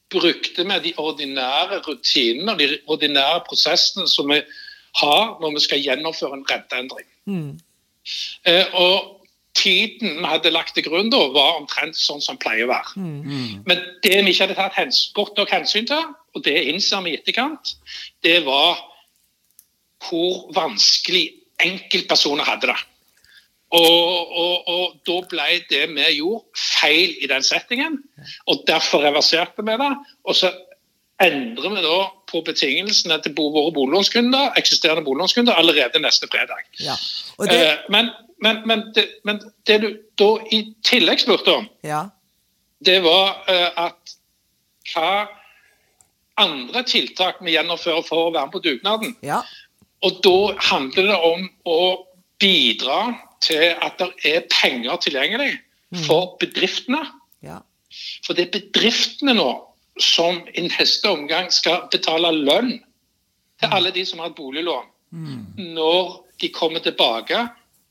brukte 0.09 0.63
vi 0.63 0.77
de 0.85 0.93
ordinære 1.01 1.81
rutinene 1.85 2.53
og 2.53 2.59
de 2.61 2.67
ordinære 2.87 3.41
prosessene 3.49 4.07
som 4.07 4.29
vi 4.31 4.39
har 5.01 5.37
når 5.41 5.53
vi 5.53 5.63
skal 5.67 5.83
gjennomføre 5.83 6.39
en 6.39 6.47
renteendring. 6.49 7.07
Eh, 8.47 8.65
og 8.73 9.13
tiden 9.57 10.19
vi 10.19 10.29
hadde 10.29 10.53
lagt 10.53 10.75
til 10.77 10.85
grunn 10.85 11.09
da, 11.11 11.23
var 11.33 11.57
omtrent 11.61 11.97
sånn 11.97 12.21
som 12.21 12.37
pleier 12.37 12.67
å 12.67 12.71
være. 12.71 12.99
Men 13.65 13.81
det 14.03 14.19
vi 14.23 14.31
ikke 14.31 14.45
hadde 14.45 14.59
tatt 14.59 14.77
hens 14.77 15.07
godt 15.17 15.37
nok 15.37 15.51
hensyn 15.51 15.87
til, 15.89 16.03
og 16.35 16.43
det 16.45 16.57
innser 16.69 17.01
vi 17.05 17.15
i 17.15 17.17
etterkant, 17.17 17.73
det 18.23 18.43
var 18.45 18.77
hvor 20.07 20.51
vanskelig 20.53 21.31
enkeltpersoner 21.63 22.45
hadde 22.45 22.69
det. 22.69 22.77
Og, 23.75 24.29
og, 24.31 24.67
og 24.71 24.99
da 25.07 25.15
ble 25.27 25.47
det 25.67 25.81
vi 25.91 26.05
gjorde, 26.19 26.45
feil 26.55 27.17
i 27.19 27.27
den 27.27 27.43
settingen. 27.43 27.97
Og 28.47 28.63
derfor 28.67 29.03
reverserte 29.03 29.65
vi 29.65 29.75
det. 29.81 29.89
Og 30.23 30.37
så 30.37 30.53
endrer 31.23 31.73
vi 31.75 31.83
da 31.83 31.97
på 32.27 32.41
betingelsene 32.45 33.17
til 33.23 33.33
våre 33.37 33.71
boliglånskunder, 33.75 34.53
eksisterende 34.59 35.03
boliglånskunder 35.05 35.57
allerede 35.57 36.01
neste 36.03 36.29
fredag. 36.31 36.63
Ja. 36.83 36.95
Det, 37.39 37.57
Eh, 37.57 37.77
men, 37.89 38.09
men, 38.43 38.61
men, 38.67 38.83
det, 38.95 39.07
men 39.23 39.41
det 39.67 39.81
du 39.81 39.89
da 40.19 40.29
i 40.51 40.61
tillegg 40.85 41.21
spurte 41.23 41.55
om, 41.61 41.67
ja. 41.85 42.07
det 42.85 42.99
var 43.05 43.43
eh, 43.49 43.69
at 43.87 44.17
hva 44.93 45.11
andre 46.37 46.83
tiltak 46.87 47.39
vi 47.41 47.55
gjennomfører 47.55 48.03
for 48.05 48.27
å 48.27 48.33
være 48.33 48.49
med 48.49 48.55
på 48.55 48.63
dugnaden. 48.65 49.15
Ja. 49.25 49.41
Og 50.05 50.19
da 50.25 50.37
handler 50.69 51.09
det 51.09 51.21
om 51.25 51.47
å 51.65 51.79
bidra 52.41 52.99
til 53.41 53.73
at 53.73 53.97
det 53.97 54.11
er 54.25 54.45
penger 54.51 54.99
tilgjengelig 55.01 55.55
for 56.05 56.35
bedriftene. 56.41 57.01
Ja. 57.45 57.61
For 58.25 58.37
det 58.37 58.47
er 58.47 58.59
bedriftene 58.59 59.33
nå 59.37 59.49
som 59.99 60.41
i 60.53 60.65
neste 60.67 61.09
omgang 61.09 61.51
skal 61.53 61.87
betale 61.91 62.31
lønn 62.35 62.77
til 63.61 63.73
alle 63.73 63.91
de 63.91 64.03
som 64.05 64.19
har 64.21 64.31
et 64.31 64.37
boliglån, 64.37 64.89
når 65.57 66.19
de 66.41 66.49
kommer 66.53 66.83
tilbake 66.85 67.47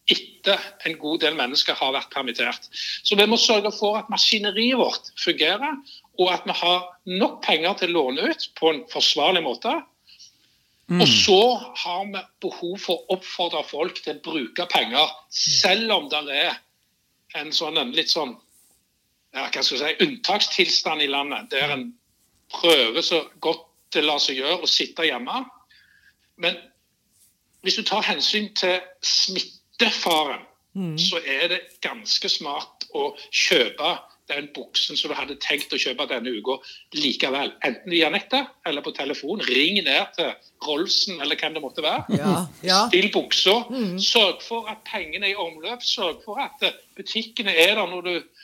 etter 0.06 0.60
en 0.86 0.94
god 0.98 1.20
del 1.24 1.34
mennesker 1.34 1.74
har 1.74 1.94
vært 1.96 2.12
permittert. 2.14 2.68
Så 3.02 3.16
vi 3.18 3.26
må 3.26 3.38
sørge 3.40 3.72
for 3.74 3.98
at 3.98 4.10
maskineriet 4.12 4.78
vårt 4.78 5.10
fungerer, 5.18 5.80
og 6.20 6.30
at 6.30 6.46
vi 6.46 6.54
har 6.60 6.84
nok 7.10 7.40
penger 7.42 7.74
til 7.80 7.90
å 7.90 8.04
låne 8.04 8.30
ut 8.30 8.46
på 8.58 8.70
en 8.70 8.84
forsvarlig 8.92 9.42
måte. 9.42 9.72
Og 10.94 11.08
så 11.10 11.40
har 11.82 12.04
vi 12.12 12.22
behov 12.46 12.76
for 12.78 13.00
å 13.00 13.16
oppfordre 13.16 13.64
folk 13.66 13.98
til 14.04 14.20
å 14.20 14.22
bruke 14.22 14.68
penger, 14.70 15.10
selv 15.34 15.90
om 15.96 16.06
det 16.12 16.22
er 16.30 16.60
en 17.34 17.50
sånn 17.52 17.80
en 17.80 17.90
litt 17.96 18.12
sånn 18.12 18.36
ja, 19.36 19.46
hva 19.52 19.62
skal 19.62 19.78
jeg 19.78 19.96
si, 19.96 20.06
unntakstilstand 20.06 21.04
i 21.04 21.10
landet, 21.12 21.50
der 21.52 21.74
en 21.74 21.90
prøver 22.52 23.04
så 23.04 23.22
godt 23.44 23.66
det 23.94 24.04
lar 24.04 24.20
seg 24.22 24.40
gjøre 24.40 24.64
å 24.64 24.70
sitte 24.70 25.06
hjemme. 25.06 25.44
Men 26.42 26.58
hvis 27.64 27.78
du 27.78 27.84
tar 27.86 28.04
hensyn 28.06 28.50
til 28.56 28.80
smittefaren, 29.04 30.44
så 31.00 31.22
er 31.24 31.48
det 31.48 31.60
ganske 31.80 32.28
smart 32.28 32.84
å 32.92 33.14
kjøpe 33.32 33.94
den 34.28 34.48
buksen 34.52 34.98
som 34.98 35.08
du 35.10 35.14
hadde 35.16 35.36
tenkt 35.40 35.72
å 35.72 35.78
kjøpe 35.80 36.04
denne 36.10 36.34
uka 36.34 36.58
likevel. 36.98 37.52
Enten 37.64 37.92
via 37.94 38.10
nettet 38.12 38.50
eller 38.66 38.84
på 38.84 38.92
telefon. 38.96 39.40
Ring 39.46 39.78
ned 39.86 40.12
til 40.18 40.32
Rolsen 40.66 41.22
eller 41.22 41.38
hvem 41.38 41.56
det 41.56 41.62
måtte 41.64 41.84
være. 41.86 42.18
Ja. 42.18 42.32
ja. 42.66 42.80
Still 42.90 43.08
buksa. 43.14 43.56
Sørg 44.02 44.42
for 44.44 44.68
at 44.72 44.82
pengene 44.88 45.30
er 45.30 45.36
i 45.36 45.40
omløp. 45.46 45.84
Sørg 45.86 46.20
for 46.26 46.42
at 46.42 46.66
eh, 46.66 46.76
butikkene 46.98 47.54
er 47.54 47.76
der 47.78 47.86
når 47.92 48.08
du 48.08 48.35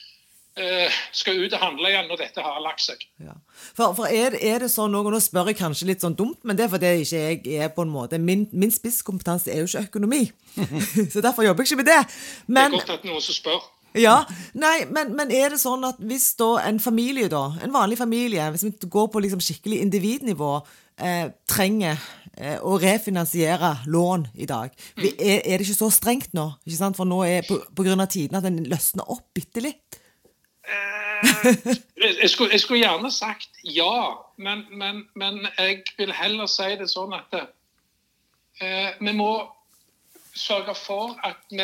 skal 1.17 1.39
ut 1.41 1.55
og 1.57 1.63
handle 1.63 1.89
igjen 1.89 2.09
når 2.11 2.19
dette 2.21 2.43
har 2.45 2.59
lagt 2.61 2.83
seg. 2.85 3.01
Ja. 3.25 3.33
For, 3.73 3.95
for 3.97 4.05
er, 4.13 4.35
det- 4.35 4.43
er 4.45 4.59
det 4.61 4.69
sånn 4.73 4.93
og 4.99 5.07
nå 5.13 5.21
spør 5.25 5.49
jeg 5.49 5.57
kanskje 5.63 5.87
litt 5.89 6.05
sånn 6.05 6.17
dumt, 6.19 6.43
men 6.45 6.59
det 6.59 6.67
er 6.67 6.73
fordi 6.75 6.91
ikke 7.07 7.23
jeg 7.23 7.61
er 7.65 7.71
på 7.73 7.87
en 7.87 7.93
måte 7.95 8.19
Min, 8.21 8.47
min 8.53 8.71
spisskompetanse 8.75 9.49
er 9.53 9.63
jo 9.63 9.71
ikke 9.71 9.87
økonomi, 9.89 10.27
så 11.13 11.23
derfor 11.25 11.47
jobber 11.47 11.65
jeg 11.65 11.73
ikke 11.73 11.81
med 11.85 11.89
det. 11.93 12.01
Det 12.49 12.65
er 12.67 12.75
godt 12.77 12.93
at 12.99 13.07
noen 13.09 13.25
som 13.25 13.39
spør. 13.39 13.63
ja, 13.97 14.19
nei, 14.57 14.85
men, 14.93 15.15
men 15.17 15.33
er 15.33 15.53
det 15.57 15.61
sånn 15.61 15.85
at 15.89 15.99
hvis 16.01 16.31
da 16.41 16.55
en 16.67 16.81
familie, 16.81 17.29
da, 17.33 17.47
en 17.65 17.73
vanlig 17.75 17.99
familie, 18.01 18.51
hvis 18.53 18.65
vi 18.69 18.75
går 18.93 19.09
på 19.13 19.21
liksom 19.25 19.41
skikkelig 19.45 19.81
individnivå, 19.87 20.53
eh, 21.01 21.27
trenger 21.49 21.97
eh, 22.37 22.57
å 22.61 22.77
refinansiere 22.81 23.75
lån 23.93 24.29
i 24.41 24.47
dag, 24.49 24.73
vi, 25.01 25.13
er, 25.17 25.41
er 25.45 25.59
det 25.61 25.67
ikke 25.67 25.81
så 25.81 25.91
strengt 25.93 26.33
nå? 26.37 26.51
Ikke 26.65 26.79
sant? 26.81 26.97
For 27.01 27.09
nå 27.09 27.21
er 27.29 27.45
på, 27.49 27.57
på 27.77 27.85
grunn 27.89 28.01
av 28.05 28.09
tiden 28.13 28.37
at 28.41 28.45
den 28.49 28.63
løsner 28.69 29.09
opp 29.13 29.29
bitte 29.37 29.65
litt. 29.65 29.99
Jeg 30.69 31.93
jeg 32.21 32.31
skulle, 32.31 32.53
jeg 32.53 32.61
skulle 32.61 32.81
gjerne 32.81 33.11
sagt 33.11 33.49
ja, 33.65 34.13
men, 34.37 34.65
men, 34.71 35.09
men 35.15 35.47
jeg 35.59 35.83
vil 35.97 36.13
heller 36.13 36.47
si 36.47 36.75
det 36.79 36.89
sånn 36.91 37.15
at 37.15 37.35
eh, 37.39 38.95
vi 39.01 39.15
må 39.15 39.33
sørge 40.35 40.75
for 40.75 41.19
at 41.27 41.43
vi 41.51 41.63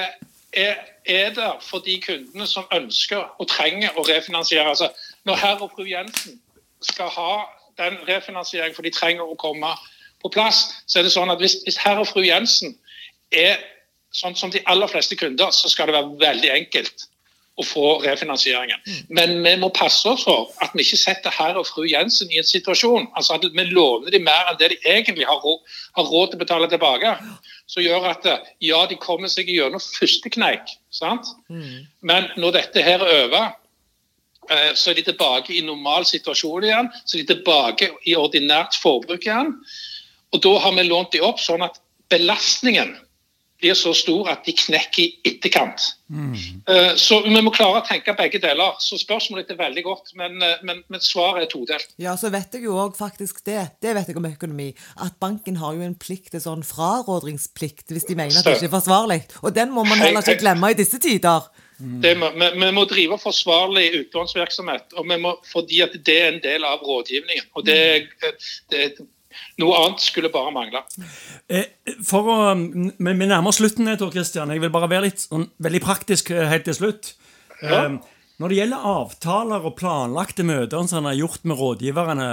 er, 0.52 0.76
er 1.04 1.34
der 1.34 1.58
for 1.64 1.82
de 1.84 1.98
kundene 2.02 2.46
som 2.46 2.68
ønsker 2.72 3.24
og 3.38 3.48
trenger 3.48 3.96
å 3.96 4.04
refinansiere. 4.08 4.68
Altså, 4.68 4.90
når 5.24 5.40
herr 5.42 5.64
og 5.64 5.72
fru 5.74 5.84
Jensen 5.88 6.40
skal 6.82 7.10
ha 7.12 7.32
den 7.78 7.98
refinansieringen 8.08 8.76
for 8.76 8.86
de 8.86 8.94
trenger 8.94 9.26
å 9.26 9.38
komme 9.38 9.74
på 10.22 10.30
plass, 10.34 10.64
så 10.86 11.00
er 11.00 11.06
det 11.06 11.14
sånn 11.14 11.30
at 11.32 11.42
hvis, 11.42 11.60
hvis 11.66 11.80
herr 11.82 12.00
og 12.00 12.08
fru 12.10 12.22
Jensen 12.26 12.76
er 13.34 13.58
sånn 14.14 14.36
som 14.38 14.50
de 14.50 14.62
aller 14.66 14.88
fleste 14.90 15.16
kunder, 15.18 15.50
så 15.52 15.68
skal 15.68 15.88
det 15.88 15.98
være 15.98 16.16
veldig 16.20 16.50
enkelt 16.54 17.08
å 17.58 17.64
få 17.66 17.86
refinansieringen. 18.04 18.80
Men 19.10 19.36
vi 19.42 19.54
må 19.58 19.70
passe 19.74 20.06
oss 20.08 20.24
for 20.26 20.50
at 20.62 20.74
vi 20.76 20.84
ikke 20.86 21.00
setter 21.00 21.34
herr 21.34 21.58
og 21.58 21.66
fru 21.66 21.86
Jensen 21.88 22.30
i 22.30 22.38
en 22.40 22.46
situasjon 22.46 23.08
altså 23.18 23.38
at 23.38 23.46
vi 23.46 23.64
låner 23.72 24.14
dem 24.14 24.26
mer 24.28 24.50
enn 24.50 24.58
det 24.60 24.70
de 24.74 24.78
egentlig 24.86 25.26
har 25.26 25.40
råd, 25.42 25.64
har 25.98 26.10
råd 26.10 26.32
til 26.32 26.38
å 26.38 26.42
betale 26.44 26.68
tilbake. 26.70 27.14
Som 27.68 27.84
gjør 27.84 28.06
at 28.12 28.28
ja, 28.64 28.82
de 28.88 28.98
kommer 29.02 29.30
seg 29.32 29.50
gjennom 29.50 29.82
første 29.82 30.30
kneik, 30.32 30.70
sant? 30.94 31.34
men 32.00 32.30
når 32.38 32.60
dette 32.60 32.84
her 32.84 33.02
er 33.02 33.26
over, 33.26 33.50
eh, 34.50 34.70
så 34.78 34.92
er 34.92 35.00
de 35.00 35.08
tilbake 35.10 35.52
i 35.56 35.64
normal 35.66 36.06
situasjon 36.08 36.64
igjen. 36.64 36.88
Så 37.04 37.18
er 37.18 37.26
de 37.26 37.34
tilbake 37.34 37.90
i 38.06 38.16
ordinært 38.16 38.78
forbruk 38.80 39.26
igjen. 39.26 39.52
Og 40.32 40.42
da 40.44 40.54
har 40.62 40.74
vi 40.76 40.86
lånt 40.86 41.12
de 41.12 41.20
opp 41.24 41.42
sånn 41.42 41.64
at 41.66 41.80
belastningen 42.12 42.94
blir 43.58 43.74
så 43.74 43.92
stor 43.96 44.30
at 44.32 44.44
de 44.46 44.54
knekker 44.54 45.02
i 45.02 45.08
etterkant. 45.26 45.82
Mm. 46.08 46.34
Så 46.96 47.18
vi 47.24 47.40
må 47.42 47.50
klare 47.54 47.82
å 47.82 47.86
tenke 47.86 48.14
begge 48.16 48.40
deler. 48.42 48.76
Så 48.82 48.96
spørsmålet 49.00 49.50
er 49.52 49.58
veldig 49.58 49.84
godt, 49.84 50.12
men, 50.18 50.38
eh, 50.42 50.60
men, 50.66 50.82
men 50.88 51.02
svaret 51.04 51.46
er 51.46 51.50
todelt. 51.52 51.94
Ja, 52.00 52.14
så 52.20 52.30
vet 52.32 52.54
jeg 52.54 52.68
jo 52.68 52.78
òg 52.80 52.96
faktisk 52.98 53.42
det, 53.48 53.60
det 53.84 53.94
vet 53.96 54.10
jeg 54.10 54.18
om 54.20 54.28
økonomi, 54.28 54.70
at 55.04 55.18
banken 55.20 55.58
har 55.62 55.76
jo 55.76 55.84
en 55.84 55.96
plikt 55.98 56.32
til 56.34 56.44
sånn 56.44 56.64
frarådringsplikt 56.66 57.94
hvis 57.94 58.08
de 58.08 58.18
mener 58.18 58.38
at 58.38 58.46
det 58.46 58.58
ikke 58.58 58.70
er 58.70 58.76
forsvarlig. 58.78 59.22
Og 59.42 59.54
den 59.56 59.74
må 59.74 59.84
man 59.88 60.00
heller 60.00 60.24
ikke 60.24 60.44
glemme 60.44 60.72
i 60.72 60.78
disse 60.78 61.00
tider. 61.02 61.50
Det 61.78 62.16
må, 62.18 62.32
vi, 62.34 62.48
vi 62.58 62.70
må 62.74 62.82
drive 62.90 63.20
forsvarlig 63.22 63.86
utlånsvirksomhet, 64.00 64.96
og 64.98 65.06
vi 65.06 65.18
må, 65.22 65.36
fordi 65.46 65.84
at 65.84 65.94
det 66.06 66.16
er 66.24 66.32
en 66.32 66.40
del 66.42 66.66
av 66.66 66.82
rådgivningen. 66.82 67.52
Og 67.54 67.66
det, 67.68 67.78
det, 68.72 68.88
Noe 69.58 69.78
annet 69.80 70.04
skulle 70.04 70.30
bare 70.32 70.52
mangle. 70.54 70.82
Eh, 71.48 71.64
For 72.06 72.28
å, 72.30 72.36
mm, 72.54 72.92
Vi 72.98 73.26
nærmer 73.26 73.48
oss 73.48 73.58
slutten, 73.60 73.90
Tor 73.98 74.12
Christian. 74.14 74.50
Jeg 74.50 74.60
vil 74.62 74.70
bare 74.70 74.90
være 74.90 75.08
litt 75.08 75.24
sånn, 75.24 75.48
veldig 75.58 75.80
praktisk 75.82 76.30
eh, 76.30 76.46
helt 76.48 76.64
til 76.68 76.74
slutt. 76.74 77.14
Ja. 77.62 77.84
Eh, 77.84 77.98
Når 78.38 78.48
det 78.48 78.58
gjelder 78.60 78.84
avtaler 78.86 79.64
og 79.66 79.76
planlagte 79.76 80.44
møter 80.46 80.86
som 80.86 81.00
han 81.02 81.10
har 81.10 81.18
gjort 81.18 81.44
med 81.44 81.58
rådgiverne, 81.58 82.28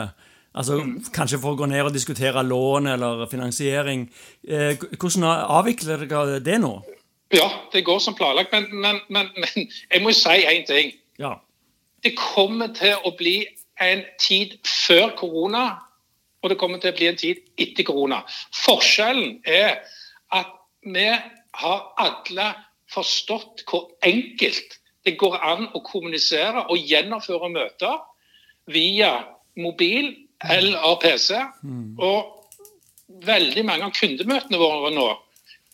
altså 0.54 0.78
kanskje 1.12 1.40
for 1.42 1.56
å 1.56 1.58
gå 1.58 1.66
ned 1.72 1.82
og 1.88 1.96
diskutere 1.96 2.44
lån 2.46 2.92
eller 2.94 3.26
finansiering, 3.26 4.04
hvordan 4.46 5.26
avvikler 5.26 6.06
dere 6.06 6.38
det 6.46 6.60
nå? 6.62 6.76
Ja, 7.34 7.50
det 7.74 7.82
går 7.88 8.00
som 8.00 8.14
planlagt, 8.14 8.54
men, 8.54 8.68
men, 8.70 9.02
men, 9.10 9.32
men 9.34 9.50
jeg 9.92 10.04
må 10.04 10.14
jo 10.14 10.20
si 10.20 10.46
én 10.46 10.66
ting. 10.70 10.94
Ja. 11.18 11.40
Det 12.06 12.14
kommer 12.20 12.70
til 12.78 13.02
å 13.02 13.16
bli 13.18 13.40
en 13.82 14.06
tid 14.22 14.60
før 14.62 15.10
korona, 15.18 15.66
og 16.46 16.52
det 16.52 16.60
kommer 16.62 16.78
til 16.78 16.94
å 16.94 16.98
bli 16.98 17.10
en 17.10 17.18
tid 17.18 17.42
etter 17.58 17.88
korona. 17.88 18.22
Forskjellen 18.54 19.40
er 19.50 19.80
at 20.36 20.52
vi 20.86 21.08
har 21.10 21.80
alle 21.98 22.50
forstått 22.94 23.64
hvor 23.66 23.88
enkelt 24.06 24.78
det 25.06 25.16
går 25.18 25.40
an 25.42 25.66
å 25.74 25.82
kommunisere 25.86 26.68
og 26.70 26.78
gjennomføre 26.78 27.50
møter 27.50 27.98
via 28.70 29.16
mobil 29.58 30.12
eller 30.46 31.00
PC. 31.02 31.34
Og 31.98 33.26
veldig 33.26 33.66
mange 33.66 33.90
av 33.90 33.98
kundemøtene 33.98 34.62
våre 34.62 34.94
nå 34.94 35.08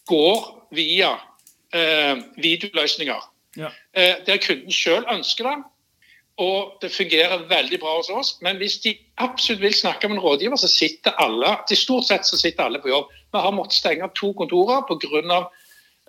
går 0.07 0.47
via 0.75 1.11
eh, 1.75 2.15
videoløsninger. 2.39 3.27
Ja. 3.59 3.71
Eh, 3.91 4.23
der 4.27 4.39
kunden 4.43 4.71
sjøl 4.71 5.03
ønsker 5.11 5.49
det. 5.49 5.57
Og 6.41 6.77
det 6.81 6.89
fungerer 6.93 7.45
veldig 7.50 7.79
bra 7.81 7.95
hos 8.00 8.10
oss. 8.10 8.31
Men 8.41 8.57
hvis 8.62 8.79
de 8.81 8.95
absolutt 9.21 9.62
vil 9.62 9.75
snakke 9.77 10.10
med 10.10 10.17
en 10.17 10.24
rådgiver, 10.24 10.57
så 10.57 10.69
sitter 10.71 11.17
alle 11.21 11.53
til 11.69 11.77
stort 11.77 12.07
sett 12.07 12.25
så 12.25 12.39
sitter 12.39 12.65
alle 12.65 12.81
på 12.81 12.89
jobb. 12.89 13.12
Vi 13.31 13.43
har 13.45 13.53
måttet 13.55 13.77
stenge 13.77 14.10
to 14.17 14.31
kontorer 14.38 14.86
pga. 14.89 15.43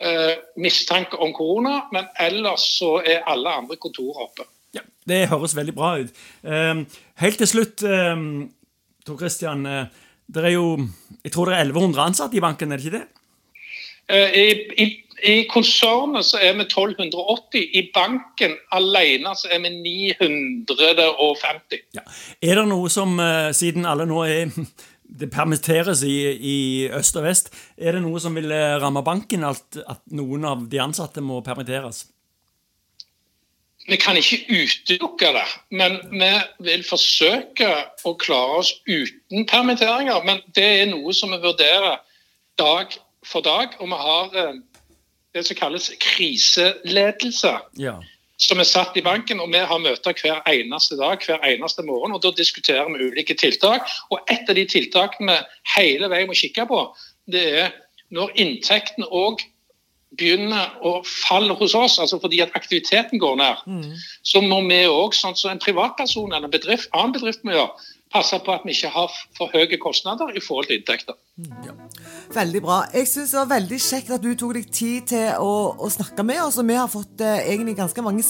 Eh, 0.03 0.33
mistanke 0.59 1.19
om 1.21 1.31
korona, 1.37 1.83
men 1.93 2.09
ellers 2.19 2.65
så 2.79 2.97
er 3.07 3.27
alle 3.29 3.53
andre 3.61 3.77
kontorer 3.77 4.25
oppe. 4.25 4.49
Ja, 4.75 4.81
Det 5.07 5.29
høres 5.29 5.55
veldig 5.57 5.75
bra 5.75 5.99
ut. 6.01 6.11
Eh, 6.43 6.81
helt 7.23 7.39
til 7.39 7.47
slutt, 7.47 7.83
eh, 7.83 8.17
Tor 9.07 9.19
Christian. 9.19 9.67
Uh, 9.67 9.87
det 10.35 10.45
er 10.45 10.55
jo 10.55 10.89
Jeg 11.25 11.33
tror 11.33 11.51
det 11.51 11.55
er 11.55 11.65
1100 11.65 12.03
ansatte 12.03 12.37
i 12.37 12.41
banken, 12.41 12.73
er 12.73 12.77
det 12.77 12.87
ikke 12.87 12.99
det? 12.99 13.07
Eh, 14.09 14.31
I, 14.35 14.47
i, 14.83 14.87
I 15.23 15.47
konsernet 15.51 16.27
så 16.27 16.39
er 16.43 16.57
vi 16.59 16.65
1280. 16.67 17.63
I 17.79 17.83
banken 17.95 18.57
alene 18.75 19.31
så 19.39 19.47
er 19.55 19.61
vi 19.63 19.71
950. 19.71 21.79
Ja. 21.95 22.03
Er 22.43 22.55
det 22.59 22.67
noe 22.71 22.89
som, 22.91 23.21
eh, 23.23 23.55
siden 23.55 23.87
alle 23.87 24.07
nå 24.11 24.19
er 24.27 24.51
det 25.21 25.31
permitteres 25.31 26.03
i, 26.09 26.33
i 26.33 26.89
øst 26.91 27.17
og 27.21 27.25
vest, 27.27 27.53
er 27.77 27.93
det 27.93 28.03
noe 28.03 28.21
som 28.21 28.35
vil 28.35 28.51
eh, 28.51 28.81
ramme 28.83 29.03
banken, 29.07 29.45
at, 29.45 29.77
at 29.87 30.01
noen 30.11 30.45
av 30.49 30.69
de 30.73 30.81
ansatte 30.83 31.21
må 31.23 31.41
permitteres? 31.47 32.07
Vi 33.87 33.97
kan 33.99 34.17
ikke 34.17 34.45
utelukke 34.47 35.33
det, 35.35 35.47
men 35.75 35.97
vi 36.11 36.31
vil 36.63 36.85
forsøke 36.87 37.71
å 38.07 38.15
klare 38.15 38.61
oss 38.61 38.71
uten 38.87 39.47
permitteringer. 39.51 40.23
Men 40.27 40.39
det 40.55 40.69
er 40.83 40.91
noe 40.91 41.15
som 41.15 41.35
vi 41.35 41.41
vurderer 41.43 41.99
dag 42.59 42.95
for 43.27 43.43
dag. 43.43 43.75
Og 43.83 43.91
vi 43.91 43.99
har 44.05 44.39
eh, 44.39 44.61
det 45.35 45.47
som 45.47 45.57
kalles 45.57 45.91
kriseledelse, 46.01 47.53
Ja. 47.79 47.95
som 48.39 48.59
er 48.59 48.65
satt 48.65 48.97
i 48.97 49.03
banken. 49.03 49.41
Og 49.41 49.53
vi 49.53 49.59
har 49.59 49.79
møter 49.79 50.13
hver 50.13 50.43
eneste 50.47 50.97
dag, 50.97 51.19
hver 51.27 51.39
eneste 51.45 51.83
morgen. 51.83 52.13
Og 52.13 52.23
da 52.23 52.31
diskuterer 52.31 52.89
vi 52.91 53.07
ulike 53.11 53.35
tiltak. 53.35 53.89
Og 54.11 54.19
et 54.31 54.49
av 54.49 54.55
de 54.55 54.65
tiltakene 54.67 55.33
vi 55.33 55.77
hele 55.77 56.09
veien 56.09 56.27
må 56.29 56.35
kikke 56.35 56.67
på, 56.67 56.95
det 57.31 57.47
er 57.59 57.73
når 58.11 58.31
inntekten 58.37 59.05
òg 59.05 59.41
begynner 60.19 60.75
å 60.85 60.99
falle 61.09 61.55
hos 61.57 61.75
oss, 61.75 61.99
altså 61.99 62.19
fordi 62.21 62.43
at 62.45 62.53
aktiviteten 62.59 63.19
går 63.19 63.37
ned, 63.41 63.97
så 64.23 64.43
må 64.45 64.61
vi 64.69 64.83
òg, 64.85 65.15
sånn 65.17 65.37
som 65.37 65.51
en 65.55 65.59
privatperson 65.63 66.33
eller 66.35 66.45
en 66.45 66.53
bedrift, 66.53 66.91
annen 66.93 67.15
bedrift 67.15 67.45
må 67.45 67.55
gjøre, 67.55 67.71
passe 68.13 68.39
på 68.45 68.55
at 68.55 68.67
vi 68.67 68.75
ikke 68.77 68.91
har 68.95 69.15
for 69.37 69.53
høye 69.55 69.79
kostnader 69.81 70.33
i 70.37 70.43
forhold 70.45 70.69
til 70.71 70.81
inntekter. 70.81 71.17
Veldig 72.33 72.63
bra. 72.65 72.83
Jeg 72.95 73.09
syns 73.11 73.33
det 73.35 73.41
var 73.41 73.51
veldig 73.55 73.81
kjekt 73.81 74.13
at 74.15 74.23
du 74.25 74.33
tok 74.39 74.55
deg 74.59 74.69
tid 74.73 75.09
til 75.13 75.41
å, 75.41 75.55
å 75.77 75.91
snakke 75.93 76.25
med 76.27 76.43
oss. 76.45 76.61
og 76.61 76.69
Vi 76.69 76.79
har 76.79 76.93
fått 76.93 77.25
eh, 77.25 77.43
egentlig 77.53 77.77
ganske 77.81 78.05
mange 78.05 78.25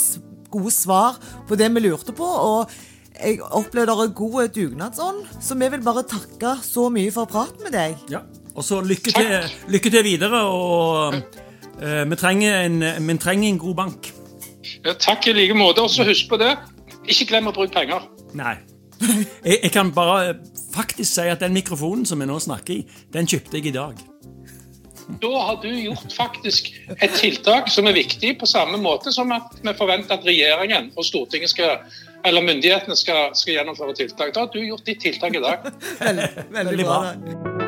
gode 0.52 0.72
svar 0.74 1.18
på 1.48 1.58
det 1.58 1.70
vi 1.74 1.84
lurte 1.84 2.14
på. 2.16 2.26
og 2.26 2.72
jeg 3.12 3.42
opplevde 3.44 3.92
dere 3.92 4.06
er 4.08 4.14
god 4.16 4.54
dugnadsånd, 4.56 5.26
så 5.44 5.54
vi 5.60 5.68
vil 5.74 5.82
bare 5.84 6.02
takke 6.08 6.56
så 6.64 6.88
mye 6.90 7.12
for 7.14 7.28
praten 7.30 7.60
med 7.66 7.74
deg. 7.76 8.00
Ja. 8.10 8.22
Og 8.56 8.64
så 8.66 8.80
lykke 8.84 9.12
til, 9.14 9.52
lykke 9.72 9.92
til 9.92 10.04
videre. 10.06 10.42
og 10.48 11.14
eh, 11.14 12.02
vi, 12.08 12.18
trenger 12.18 12.66
en, 12.66 12.82
vi 13.08 13.18
trenger 13.20 13.48
en 13.52 13.62
god 13.62 13.78
bank. 13.84 14.12
Ja, 14.82 14.94
takk 14.94 15.28
i 15.28 15.36
like 15.36 15.54
måte. 15.54 15.84
Og 15.84 15.92
så 15.92 16.06
husk 16.08 16.28
på 16.30 16.40
det, 16.40 16.54
ikke 17.06 17.30
glem 17.34 17.50
å 17.50 17.54
bruke 17.54 17.74
penger. 17.74 18.08
Nei. 18.38 18.56
Jeg, 19.48 19.58
jeg 19.62 19.72
kan 19.74 19.92
bare 19.94 20.34
faktisk 20.74 21.14
si 21.14 21.26
at 21.28 21.40
den 21.42 21.54
mikrofonen 21.56 22.06
som 22.06 22.20
vi 22.20 22.28
nå 22.28 22.38
snakker 22.40 22.74
i, 22.74 22.80
den 23.12 23.28
kjøpte 23.28 23.58
jeg 23.58 23.72
i 23.72 23.76
dag. 23.76 24.00
Da 25.22 25.30
har 25.46 25.58
du 25.62 25.68
gjort 25.68 26.12
faktisk 26.14 26.70
et 26.94 27.14
tiltak 27.18 27.68
som 27.70 27.86
er 27.90 27.96
viktig, 27.96 28.38
på 28.40 28.46
samme 28.46 28.78
måte 28.80 29.12
som 29.12 29.32
at 29.34 29.58
vi 29.60 29.74
forventer 29.78 30.14
at 30.16 30.26
regjeringen 30.26 30.92
og 30.96 31.04
Stortinget 31.04 31.50
skal, 31.52 31.82
eller 32.24 32.46
myndighetene 32.46 32.96
skal, 32.96 33.34
skal 33.36 33.58
gjennomføre 33.58 33.96
tiltak. 33.98 34.34
Da 34.34 34.46
har 34.46 34.52
du 34.54 34.62
gjort 34.62 34.86
ditt 34.86 35.02
tiltak 35.02 35.36
i 35.36 35.42
dag. 35.42 35.66
Veldig, 36.06 36.28
veldig, 36.54 36.86
bra. 36.86 37.00
bra. 37.02 37.62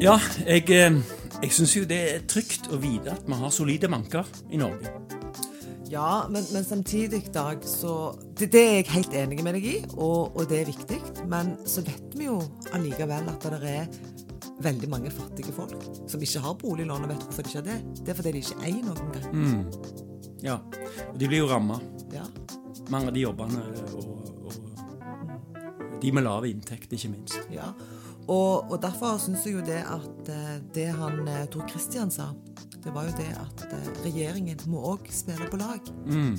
Ja, 0.00 0.14
jeg, 0.46 0.70
eh, 0.70 0.92
jeg 1.42 1.54
syns 1.54 1.76
jo 1.76 1.84
det 1.88 1.98
er 2.12 2.24
trygt 2.30 2.70
å 2.72 2.80
vite 2.82 3.14
at 3.14 3.28
vi 3.28 3.38
har 3.38 3.54
solide 3.54 3.90
manker 3.90 4.26
i 4.50 4.58
Norge. 4.60 4.90
Ja, 5.88 6.26
men, 6.28 6.44
men 6.52 6.64
samtidig, 6.64 7.32
Dag, 7.32 7.62
så 7.64 8.12
det, 8.36 8.50
det 8.52 8.60
er 8.60 8.74
jeg 8.82 8.90
helt 8.92 9.14
enig 9.16 9.38
med 9.44 9.56
deg 9.56 9.68
i, 9.70 9.76
og, 9.96 10.36
og 10.36 10.48
det 10.50 10.60
er 10.60 10.68
viktig. 10.68 10.98
Men 11.32 11.54
så 11.64 11.84
vet 11.86 12.16
vi 12.18 12.26
jo 12.28 12.36
allikevel 12.76 13.30
at 13.32 13.46
det 13.54 13.70
er 13.70 13.86
veldig 14.60 14.90
mange 14.90 15.12
fattige 15.14 15.54
folk 15.54 15.78
som 16.10 16.22
ikke 16.22 16.42
har 16.44 16.58
boliglån, 16.60 17.06
og 17.06 17.12
vet 17.14 17.24
hvorfor 17.24 17.46
de 17.46 17.52
ikke 17.52 17.62
har 17.62 17.68
det. 17.70 17.78
Det 18.02 18.12
er 18.12 18.18
fordi 18.18 18.34
de 18.34 18.42
ikke 18.44 18.60
eier 18.68 18.84
noen 18.84 19.14
gang. 19.14 19.24
Ja, 20.44 20.58
og 21.08 21.16
de 21.18 21.30
blir 21.30 21.40
jo 21.44 21.48
ramma. 21.50 21.78
Ja. 22.12 22.26
Mange 22.92 23.10
av 23.10 23.16
de 23.16 23.24
jobbene 23.24 23.64
og, 23.96 24.12
og 24.48 26.02
de 26.02 26.12
med 26.14 26.24
lav 26.26 26.46
inntekt, 26.46 26.92
ikke 26.92 27.10
minst. 27.14 27.40
Ja, 27.54 27.72
og, 28.28 28.70
og 28.70 28.78
derfor 28.82 29.18
syns 29.22 29.46
jeg 29.46 29.54
jo 29.58 29.64
det 29.66 29.80
at 29.88 30.30
eh, 30.34 30.54
det 30.74 30.88
han 30.98 31.22
eh, 31.28 31.46
Tor 31.52 31.64
Christian 31.70 32.10
sa, 32.12 32.30
det 32.84 32.92
var 32.94 33.08
jo 33.08 33.14
det 33.18 33.28
at 33.34 33.62
eh, 33.74 33.86
regjeringen 34.04 34.60
må 34.70 34.82
òg 34.92 35.08
spille 35.12 35.48
på 35.50 35.58
lag. 35.60 35.80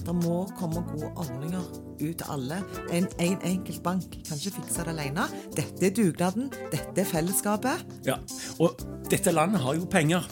Det 0.06 0.15
må 0.23 0.43
komme 0.60 0.84
gode 0.91 1.10
ordninger 1.19 1.65
ut 1.99 2.15
til 2.21 2.28
alle. 2.32 2.62
En, 2.95 3.08
en 3.19 3.39
enkelt 3.49 3.82
bank 3.84 4.19
kan 4.28 4.38
ikke 4.39 4.56
fikse 4.62 4.86
det 4.86 4.93
alene. 4.93 5.25
Dette 5.58 5.89
er 5.89 5.95
dugnaden, 5.97 6.52
dette 6.71 7.04
er 7.04 7.10
fellesskapet. 7.10 7.84
Ja, 8.08 8.19
Og 8.63 8.80
dette 9.12 9.34
landet 9.36 9.62
har 9.65 9.75
jo 9.75 9.89
penger. 9.89 10.30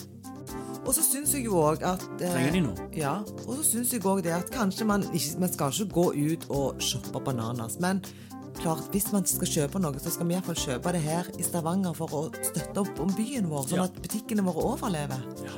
Og 0.87 0.93
så 0.95 1.03
syns 1.03 1.33
jeg 1.35 1.43
jo 1.49 1.57
òg 1.59 1.81
at 1.83 2.05
eh, 2.21 2.31
Trenger 2.31 2.53
de 2.55 2.61
noe? 2.63 2.85
Ja. 2.95 3.17
Og 3.43 3.57
så 3.59 3.65
syns 3.73 3.91
jeg 3.91 4.05
òg 4.07 4.21
det 4.23 4.31
at 4.37 4.47
kanskje 4.53 4.87
man 4.87 5.03
ikke 5.11 5.41
Man 5.43 5.51
skal 5.51 5.73
ikke 5.75 5.93
gå 5.97 6.05
ut 6.15 6.45
og 6.47 6.79
shoppe 6.79 7.19
bananas, 7.25 7.75
men 7.83 7.99
klart, 8.61 8.87
hvis 8.91 9.11
man 9.13 9.25
skal 9.29 9.47
kjøpe 9.47 9.79
noe, 9.81 9.99
så 10.01 10.11
skal 10.13 10.27
vi 10.29 10.35
iallfall 10.37 10.57
kjøpe 10.59 10.91
det 10.95 11.01
her 11.03 11.29
i 11.39 11.45
Stavanger 11.45 11.93
for 11.97 12.07
å 12.17 12.21
støtte 12.33 12.83
opp 12.83 12.99
om 13.03 13.13
byen 13.17 13.47
vår, 13.51 13.67
sånn 13.69 13.77
Ja. 13.81 13.83
at 13.89 13.95
butikkene 14.01 14.43
våre 14.45 14.65
overlever. 14.73 15.23
Ja. 15.45 15.55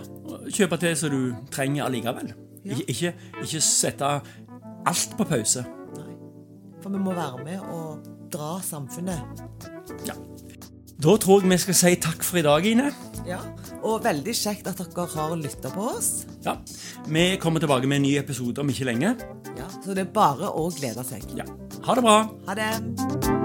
Kjøpe 0.50 0.80
til 0.80 0.96
som 0.96 1.10
du 1.14 1.36
trenger 1.52 1.86
allikevel. 1.86 2.34
Ja. 2.64 2.76
Ikke, 2.76 2.86
ikke, 2.92 3.14
ikke 3.44 3.62
sette 3.62 4.10
alt 4.86 5.18
på 5.18 5.26
pause. 5.28 5.66
Nei. 5.98 6.16
For 6.82 6.90
vi 6.90 6.98
må 7.00 7.14
være 7.16 7.44
med 7.44 7.60
og 7.62 8.04
dra 8.32 8.60
samfunnet. 8.62 9.22
Ja. 10.06 10.14
Da 11.00 11.16
tror 11.18 11.42
jeg 11.42 11.50
vi 11.50 11.58
skal 11.58 11.74
si 11.80 11.96
takk 11.96 12.24
for 12.28 12.38
i 12.38 12.42
dag, 12.44 12.66
Ine. 12.68 12.92
Ja. 13.26 13.38
Og 13.84 14.04
veldig 14.04 14.34
kjekt 14.36 14.68
at 14.68 14.78
dere 14.78 15.06
har 15.14 15.36
lytta 15.40 15.70
på 15.72 15.86
oss. 15.96 16.26
Ja. 16.44 16.58
Vi 17.08 17.38
kommer 17.40 17.60
tilbake 17.64 17.88
med 17.88 17.98
en 18.02 18.02
ny 18.04 18.18
episode 18.20 18.60
om 18.60 18.68
ikke 18.70 18.86
lenge. 18.90 19.16
Ja. 19.58 19.68
Så 19.84 19.96
det 19.96 20.08
er 20.08 20.12
bare 20.12 20.52
å 20.52 20.68
glede 20.76 21.04
seg. 21.08 21.24
Ja. 21.38 21.46
Ha 21.84 21.96
det 21.96 22.02
bra. 22.02 22.28
Ha 22.46 22.56
det. 22.56 23.39